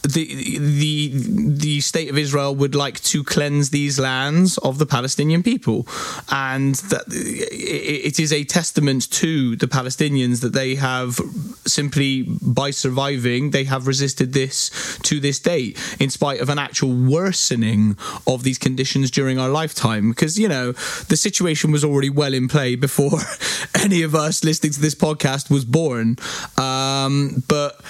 [0.03, 5.43] the the the state of Israel would like to cleanse these lands of the Palestinian
[5.43, 5.85] people,
[6.31, 11.19] and that it is a testament to the Palestinians that they have
[11.65, 16.93] simply by surviving they have resisted this to this date, in spite of an actual
[16.93, 20.09] worsening of these conditions during our lifetime.
[20.09, 20.71] Because you know
[21.09, 23.19] the situation was already well in play before
[23.75, 26.15] any of us listening to this podcast was born,
[26.57, 27.81] um, but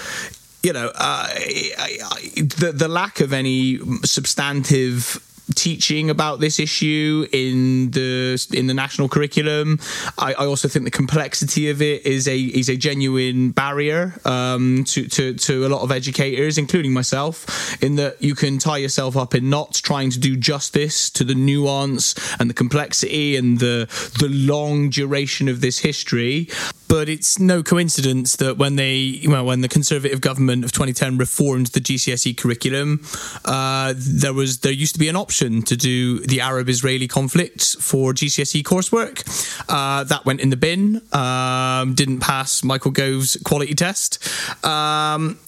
[0.62, 5.26] you know, uh, I, I, the the lack of any substantive
[5.56, 9.80] teaching about this issue in the in the national curriculum.
[10.18, 14.84] I, I, also think the complexity of it is a is a genuine barrier um,
[14.86, 19.18] to, to to a lot of educators, including myself, in that you can tie yourself
[19.18, 23.88] up in knots trying to do justice to the nuance and the complexity and the
[24.20, 26.48] the long duration of this history
[26.90, 31.68] but it's no coincidence that when they well when the conservative government of 2010 reformed
[31.68, 33.02] the GCSE curriculum
[33.46, 37.78] uh, there was there used to be an option to do the Arab Israeli conflict
[37.80, 39.24] for GCSE coursework.
[39.70, 41.02] Uh, that went in the bin.
[41.14, 44.20] Um, didn't pass Michael Gove's quality test.
[44.66, 45.40] Um,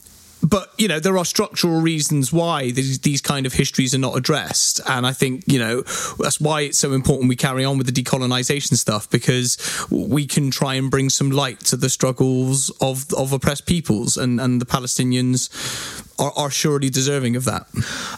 [0.43, 4.17] but you know there are structural reasons why these, these kind of histories are not
[4.17, 4.81] addressed.
[4.87, 5.81] And i think you know
[6.19, 9.57] that's why it's so important we carry on with the decolonization stuff because
[9.89, 14.41] we can try and bring some light to the struggles of of oppressed peoples and
[14.41, 15.49] and the palestinians
[16.21, 17.67] are, are surely deserving of that.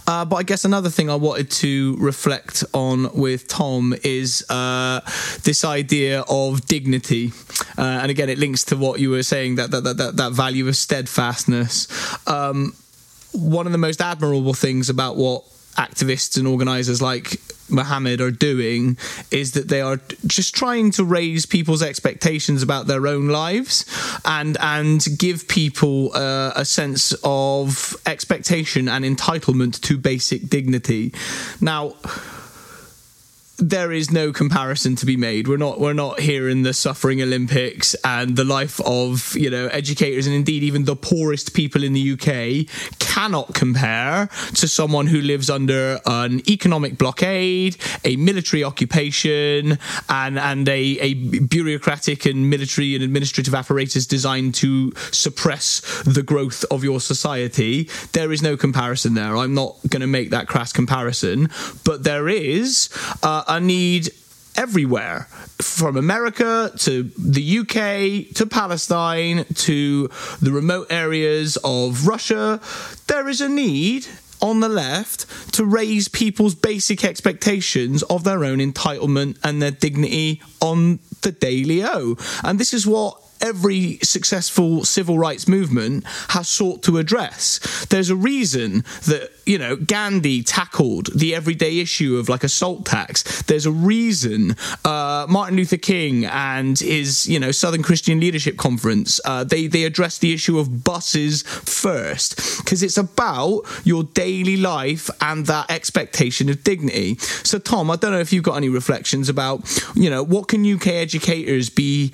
[0.05, 4.99] Uh, but i guess another thing i wanted to reflect on with tom is uh,
[5.43, 7.31] this idea of dignity.
[7.77, 10.67] Uh, and again it links to what you were saying that that, that, that value
[10.67, 11.87] of steadfastness.
[12.27, 12.73] Um,
[13.31, 15.43] one of the most admirable things about what
[15.75, 17.37] activists and organizers like
[17.69, 18.97] Muhammed are doing
[19.31, 23.85] is that they are just trying to raise people's expectations about their own lives
[24.25, 31.13] and and give people uh, a sense of expectation and entitlement to basic dignity.
[31.61, 31.95] Now
[33.69, 35.47] there is no comparison to be made.
[35.47, 39.67] We're not we're not here in the suffering Olympics and the life of you know
[39.67, 42.67] educators and indeed even the poorest people in the UK
[42.99, 49.77] cannot compare to someone who lives under an economic blockade, a military occupation,
[50.09, 56.65] and and a, a bureaucratic and military and administrative apparatus designed to suppress the growth
[56.69, 57.89] of your society.
[58.11, 59.37] There is no comparison there.
[59.37, 61.49] I'm not going to make that crass comparison,
[61.85, 62.89] but there is.
[63.21, 64.09] Uh, a need
[64.55, 65.27] everywhere
[65.59, 70.09] from America to the UK to Palestine to
[70.41, 72.59] the remote areas of Russia.
[73.07, 74.07] There is a need
[74.41, 80.41] on the left to raise people's basic expectations of their own entitlement and their dignity
[80.61, 82.17] on the Daily O.
[82.43, 87.85] And this is what every successful civil rights movement has sought to address.
[87.89, 92.85] There's a reason that, you know, Gandhi tackled the everyday issue of like a salt
[92.85, 93.41] tax.
[93.43, 94.55] There's a reason
[94.85, 99.83] uh, Martin Luther King and his, you know, Southern Christian Leadership Conference, uh, they, they
[99.83, 106.49] addressed the issue of buses first because it's about your daily life and that expectation
[106.49, 107.15] of dignity.
[107.43, 109.63] So, Tom, I don't know if you've got any reflections about,
[109.95, 112.13] you know, what can UK educators be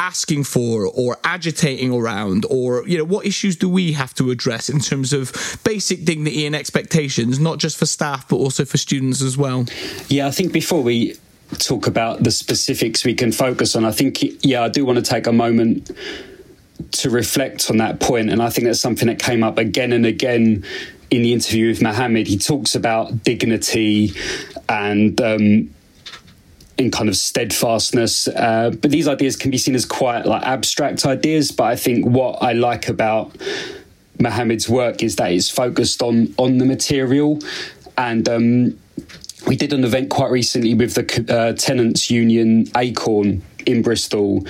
[0.00, 4.70] asking for or agitating around or you know what issues do we have to address
[4.70, 9.20] in terms of basic dignity and expectations not just for staff but also for students
[9.20, 9.66] as well?
[10.08, 11.16] Yeah i think before we
[11.58, 15.04] talk about the specifics we can focus on i think yeah i do want to
[15.04, 15.90] take a moment
[16.92, 20.06] to reflect on that point and i think that's something that came up again and
[20.06, 20.64] again
[21.10, 24.12] in the interview with Muhammed, he talks about dignity
[24.68, 25.74] and um,
[26.80, 28.26] in kind of steadfastness.
[28.28, 31.52] Uh, but these ideas can be seen as quite like abstract ideas.
[31.52, 33.36] But I think what I like about
[34.18, 37.38] Muhammed's work is that it's focused on on the material
[37.96, 38.28] and.
[38.28, 38.78] Um,
[39.46, 44.46] we did an event quite recently with the uh, tenants union Acorn in Bristol.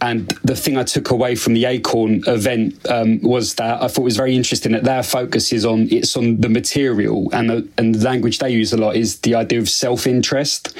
[0.00, 4.02] And the thing I took away from the Acorn event um, was that I thought
[4.02, 7.94] was very interesting that their focus is on it's on the material and the, and
[7.94, 10.76] the language they use a lot is the idea of self interest,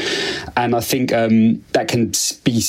[0.57, 2.13] and I think um, that can
[2.45, 2.61] be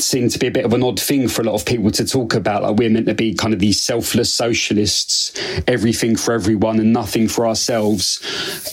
[0.00, 2.04] seen to be a bit of an odd thing for a lot of people to
[2.04, 2.62] talk about.
[2.62, 5.32] Like we're meant to be kind of these selfless socialists,
[5.66, 8.20] everything for everyone and nothing for ourselves.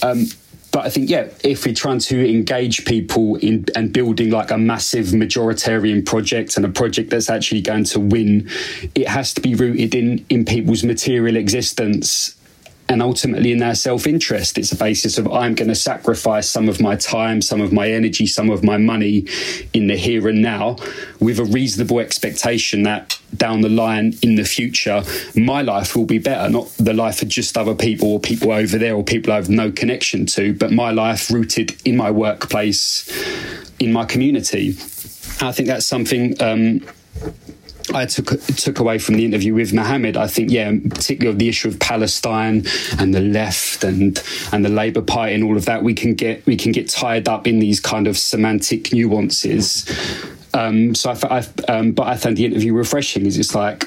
[0.02, 0.26] Um,
[0.72, 4.58] but I think, yeah, if we're trying to engage people in and building like a
[4.58, 8.50] massive majoritarian project and a project that's actually going to win,
[8.96, 12.36] it has to be rooted in in people's material existence
[12.92, 14.58] and ultimately in their self interest.
[14.58, 17.90] It's a basis of I'm going to sacrifice some of my time, some of my
[17.90, 19.26] energy, some of my money
[19.72, 20.76] in the here and now
[21.22, 25.04] with a reasonable expectation that down the line in the future,
[25.38, 28.78] my life will be better, not the life of just other people or people over
[28.78, 33.10] there or people I have no connection to, but my life rooted in my workplace,
[33.80, 34.72] in my community.
[35.40, 36.86] I think that's something um,
[37.94, 41.50] I took took away from the interview with Muhammed, I think, yeah, particularly of the
[41.50, 42.66] issue of Palestine
[43.00, 46.46] and the left and and the Labour Party and all of that, we can get
[46.46, 49.90] we can get tied up in these kind of semantic nuances.
[50.54, 53.26] Um, so I, I um, but I found the interview refreshing.
[53.26, 53.86] Is it's like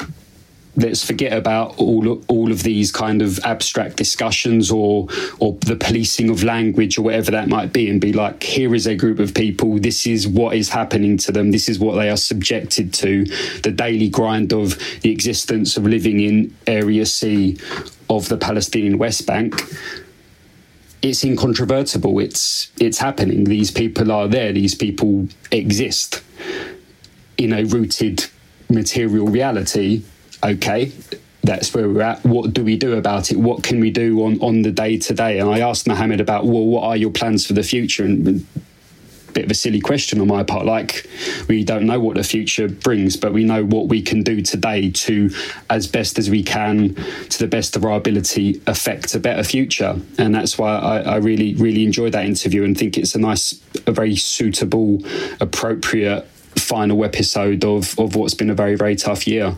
[0.77, 6.31] let's forget about all all of these kind of abstract discussions or or the policing
[6.31, 9.35] of language or whatever that might be and be like here is a group of
[9.35, 9.79] people.
[9.79, 11.51] This is what is happening to them.
[11.51, 13.25] This is what they are subjected to.
[13.63, 17.59] The daily grind of the existence of living in area C
[18.11, 19.61] of the Palestinian West Bank
[21.03, 22.19] it's incontrovertible.
[22.19, 23.45] It's it's happening.
[23.45, 24.53] These people are there.
[24.53, 26.23] These people exist
[27.37, 28.25] in a rooted
[28.71, 30.03] material reality
[30.45, 30.93] okay,
[31.43, 32.25] that's where we're at.
[32.25, 33.37] What do we do about it?
[33.37, 35.39] What can we do on, on the day to day?
[35.39, 38.05] And I asked Muhammed about, well, what are your plans for the future?
[38.05, 38.47] And
[39.35, 40.65] bit of a silly question on my part.
[40.65, 41.07] Like,
[41.49, 44.91] we don't know what the future brings, but we know what we can do today
[44.91, 45.31] to,
[45.69, 50.01] as best as we can, to the best of our ability, affect a better future.
[50.19, 53.61] And that's why I, I really, really enjoyed that interview and think it's a nice,
[53.87, 55.05] a very suitable,
[55.41, 56.27] appropriate
[56.57, 59.57] final episode of, of what's been a very, very tough year.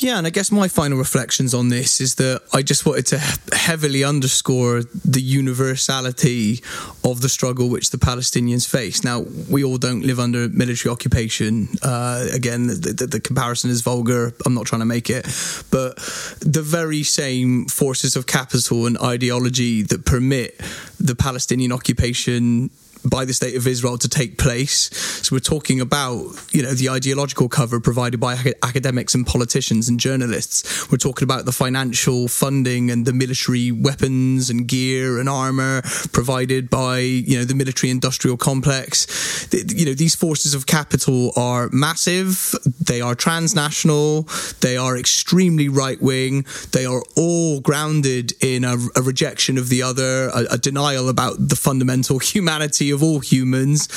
[0.00, 3.18] Yeah, and I guess my final reflections on this is that I just wanted to
[3.52, 6.62] heavily underscore the universality
[7.02, 9.02] of the struggle which the Palestinians face.
[9.02, 11.68] Now, we all don't live under military occupation.
[11.82, 14.32] Uh, again, the, the, the, comparison is vulgar.
[14.46, 15.24] I'm not trying to make it.
[15.72, 15.96] But
[16.40, 20.60] the very same forces of capital and ideology that permit
[21.00, 22.70] the Palestinian occupation
[23.04, 24.90] by the state of Israel to take place.
[25.26, 29.98] So we're talking about, you know, the ideological cover provided by academics and politicians and
[30.00, 30.90] journalists.
[30.90, 36.70] We're talking about the financial funding and the military weapons and gear and armor provided
[36.70, 39.48] by, you know, the military industrial complex.
[39.52, 42.54] You know, these forces of capital are massive.
[42.80, 44.28] They are transnational.
[44.60, 46.46] They are extremely right wing.
[46.72, 51.36] They are all grounded in a, a rejection of the other, a, a denial about
[51.48, 53.88] the fundamental humanity of all humans.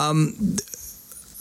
[0.00, 0.56] Um,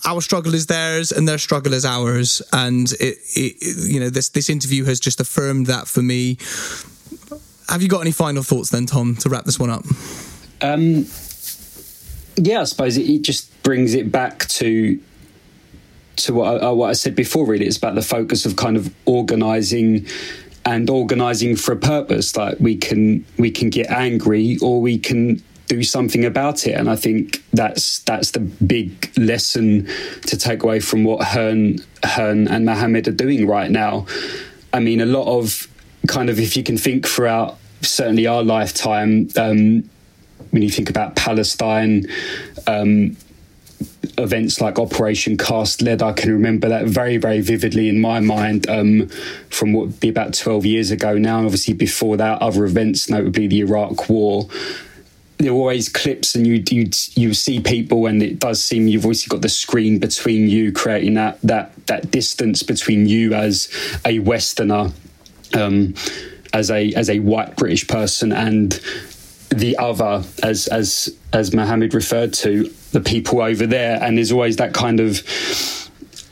[0.06, 4.30] our struggle is theirs and their struggle is ours and it, it, you know this
[4.30, 6.38] this interview has just affirmed that for me
[7.68, 9.84] have you got any final thoughts then tom to wrap this one up
[10.62, 11.06] um,
[12.38, 14.98] yeah i suppose it, it, just brings it back to
[16.16, 18.94] to what I, what I said before really it's about the focus of kind of
[19.06, 20.06] organizing
[20.66, 22.36] and organizing for a purpose.
[22.36, 26.72] Like we can we can get angry or we can do something about it.
[26.72, 29.88] And I think that's that's the big lesson
[30.26, 34.06] to take away from what HIRN HIRN and Muhammed are doing right now.
[34.74, 35.68] I mean, a lot of
[36.08, 39.90] kind of if you can think throughout certainly our lifetime, um,
[40.50, 42.06] when you think about Palestine.
[42.68, 43.16] Um,
[44.18, 48.70] events like Operation Cast Lead, I can remember that very, very vividly in my mind
[48.70, 49.08] um,
[49.50, 51.38] from what would be about 12 years ago now.
[51.38, 54.50] And obviously, before that, other events, notably the Iraq War
[55.40, 59.06] there are always clips and you you you see people and it does seem you've
[59.06, 63.70] obviously got the screen between you creating that that that distance between you as
[64.06, 64.92] a westerner
[65.56, 65.94] um,
[66.54, 68.82] as a as a white british person and
[69.50, 74.02] the other as as as Muhammed referred to the people over there.
[74.02, 75.24] And there's always that kind of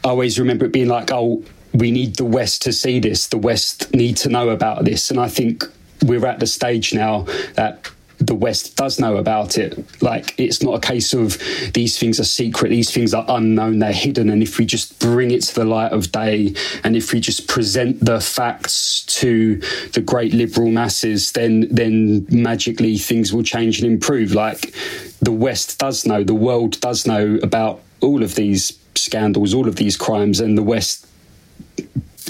[0.03, 1.43] I always remember it being like oh
[1.73, 3.27] we need the west to see this.
[3.27, 5.11] The west need to know about this.
[5.11, 5.63] And I think
[6.03, 7.23] we're at the stage now
[7.53, 9.77] that the West does know about it.
[10.01, 11.37] Like it's not a case of
[11.73, 14.29] these things are secret, these things are unknown, they're hidden.
[14.29, 17.47] And if we just bring it to the light of day, and if we just
[17.47, 19.61] present the facts to
[19.93, 24.33] the great liberal masses, then then magically things will change and improve.
[24.33, 24.73] Like
[25.21, 29.75] the West does know, the world does know about all of these scandals, all of
[29.75, 31.07] these crimes, and the West,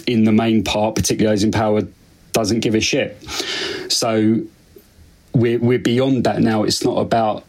[0.06, 1.82] in the main part, particularly those in power,
[2.34, 3.22] doesn't give a shit.
[3.90, 4.42] So
[5.38, 6.64] we're we're beyond that now.
[6.64, 7.46] It's not about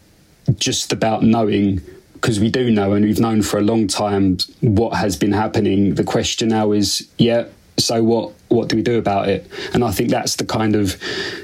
[0.55, 1.81] just about knowing
[2.13, 5.95] because we do know and we've known for a long time what has been happening.
[5.95, 7.45] The question now is, yeah,
[7.77, 8.33] so what?
[8.49, 9.47] What do we do about it?
[9.73, 10.99] And I think that's the kind of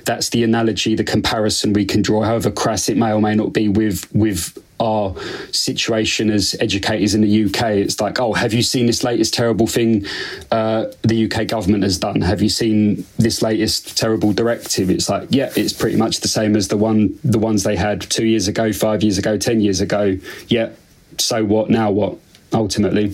[0.05, 3.53] that's the analogy, the comparison we can draw, however crass it may or may not
[3.53, 5.15] be, with with our
[5.51, 7.77] situation as educators in the UK.
[7.77, 10.05] It's like, oh, have you seen this latest terrible thing
[10.51, 12.21] uh, the UK government has done?
[12.21, 14.89] Have you seen this latest terrible directive?
[14.89, 18.01] It's like, yeah, it's pretty much the same as the one the ones they had
[18.01, 20.17] two years ago, five years ago, ten years ago.
[20.47, 20.71] Yeah,
[21.17, 21.69] so what?
[21.69, 22.17] Now what?
[22.53, 23.13] Ultimately.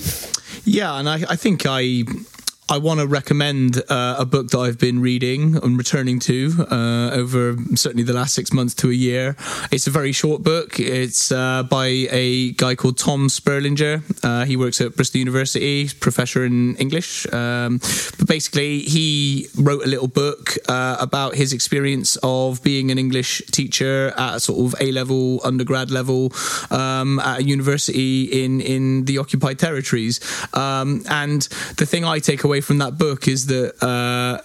[0.63, 2.03] Yeah, and I, I think I
[2.72, 7.10] I want to recommend uh, a book that I've been reading and returning to uh,
[7.11, 9.35] over certainly the last six months to a year.
[9.73, 10.80] It's a very short book.
[10.80, 14.23] It's uh, by a guy called Tom Sperlinger.
[14.23, 17.27] Uh, he works at Bristol University, professor in English.
[17.34, 17.80] Um,
[18.18, 23.41] but basically, he wrote a little book uh, about his experience of being an English
[23.48, 26.31] teacher at sort of A level, undergrad level
[26.69, 30.22] um, at a university in in the occupied territories.
[30.53, 31.41] Um, and
[31.76, 34.38] the thing I take away from that book is that uh,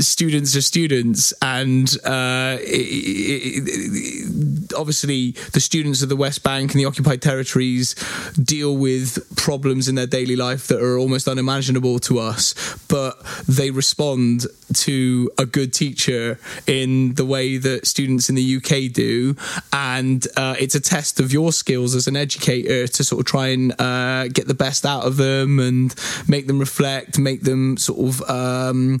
[0.00, 6.80] students are students, and uh, it, it, obviously the students of the West Bank and
[6.80, 7.94] the occupied territories
[8.34, 12.54] deal with problems in their daily life that are almost unimaginable to us,
[12.88, 18.92] but they respond to a good teacher in the way that students in the UK
[18.92, 19.34] do,
[19.72, 23.48] and uh, it's a test of your skills as an educator to sort of try
[23.48, 25.94] and uh, get the best out of them and
[26.28, 28.30] make them reflect, make them sort of.
[28.30, 29.00] Um,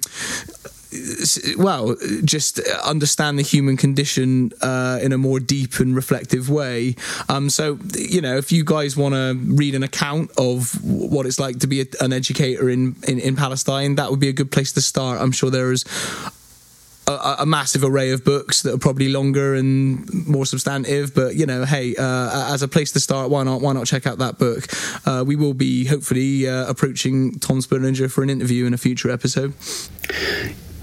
[1.56, 6.96] well, just understand the human condition uh, in a more deep and reflective way.
[7.28, 11.38] Um, so, you know, if you guys want to read an account of what it's
[11.38, 14.50] like to be a, an educator in, in, in Palestine, that would be a good
[14.50, 15.20] place to start.
[15.20, 15.84] I'm sure there is
[17.08, 21.14] a, a, massive array of books that are probably longer and more substantive.
[21.14, 23.60] But you know, hey, uh, as a place to start, why not?
[23.60, 24.64] Why not check out that book?
[25.06, 29.10] Uh, we will be hopefully uh, approaching Tom Sperlinger for an interview in a future
[29.10, 29.54] episode.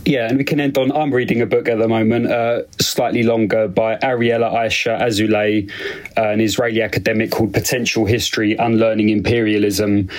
[0.06, 0.92] Yeah, and we can end on.
[0.92, 5.72] I'm reading a book at the moment, uh, slightly longer, by Ariella Aisha Azoulay,
[6.16, 10.10] uh, an Israeli academic called Potential History Unlearning Imperialism.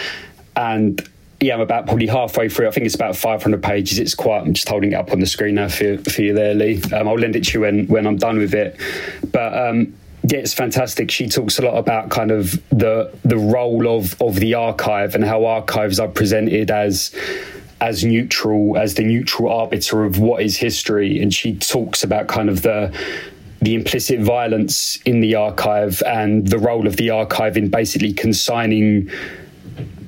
[0.56, 1.08] And
[1.40, 2.66] yeah, I'm about probably halfway through.
[2.66, 4.00] I think it's about 500 pages.
[4.00, 4.40] It's quite.
[4.40, 6.82] I'm just holding it up on the screen now for, for you there, Lee.
[6.92, 8.80] Um, I'll lend it to you when, when I'm done with it.
[9.30, 9.94] But um,
[10.28, 11.12] yeah, it's fantastic.
[11.12, 15.24] She talks a lot about kind of the the role of of the archive and
[15.24, 17.14] how archives are presented as
[17.80, 21.20] as neutral as the neutral arbiter of what is history.
[21.20, 22.96] And she talks about kind of the
[23.62, 29.10] the implicit violence in the archive and the role of the archive in basically consigning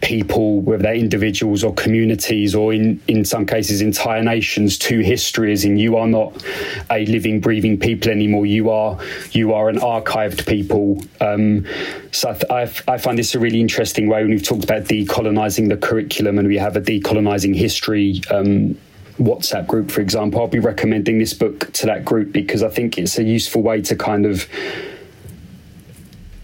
[0.01, 5.53] people, whether they're individuals or communities, or in, in some cases entire nations, to history.
[5.53, 6.45] As in, you are not
[6.91, 8.47] a living, breathing people anymore.
[8.47, 8.99] You are
[9.33, 11.03] you are an archived people.
[11.21, 11.67] Um,
[12.13, 15.69] so I, I, I, find this a really interesting way when we've talked about decolonizing
[15.69, 18.23] the curriculum, and we have a decolonizing history.
[18.31, 18.79] Um,
[19.19, 22.99] WhatsApp group, for example, I'll be recommending this book to that group because I think
[22.99, 24.47] it's a useful way to kind of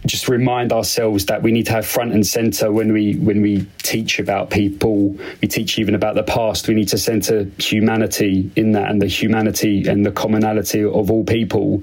[0.07, 3.67] just remind ourselves that we need to have front and center when we when we
[3.83, 5.17] teach about people.
[5.41, 6.69] We teach even about the past.
[6.69, 11.25] We need to center humanity in that and the humanity and the commonality of all
[11.25, 11.83] people.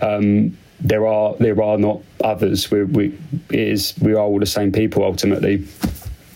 [0.00, 2.70] Um, there are there are not others.
[2.70, 3.18] We we
[3.50, 5.64] is we are all the same people ultimately.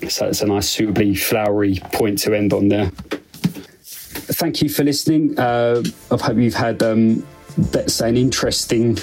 [0.09, 2.91] So it's a nice suitably flowery point to end on there.
[3.83, 5.39] Thank you for listening.
[5.39, 7.27] Uh, I hope you've had um,
[7.87, 8.97] say an interesting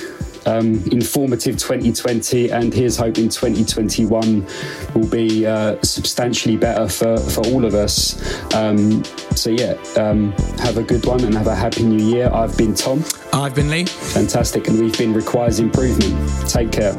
[0.47, 4.47] um, informative 2020, and here's hoping 2021
[4.95, 8.15] will be uh, substantially better for, for all of us.
[8.55, 9.03] Um,
[9.35, 12.31] so, yeah, um, have a good one and have a happy new year.
[12.33, 13.03] I've been Tom.
[13.33, 13.85] I've been Lee.
[13.85, 14.67] Fantastic.
[14.67, 16.49] And we've been Requires Improvement.
[16.49, 16.93] Take care.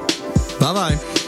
[0.60, 1.27] Bye bye.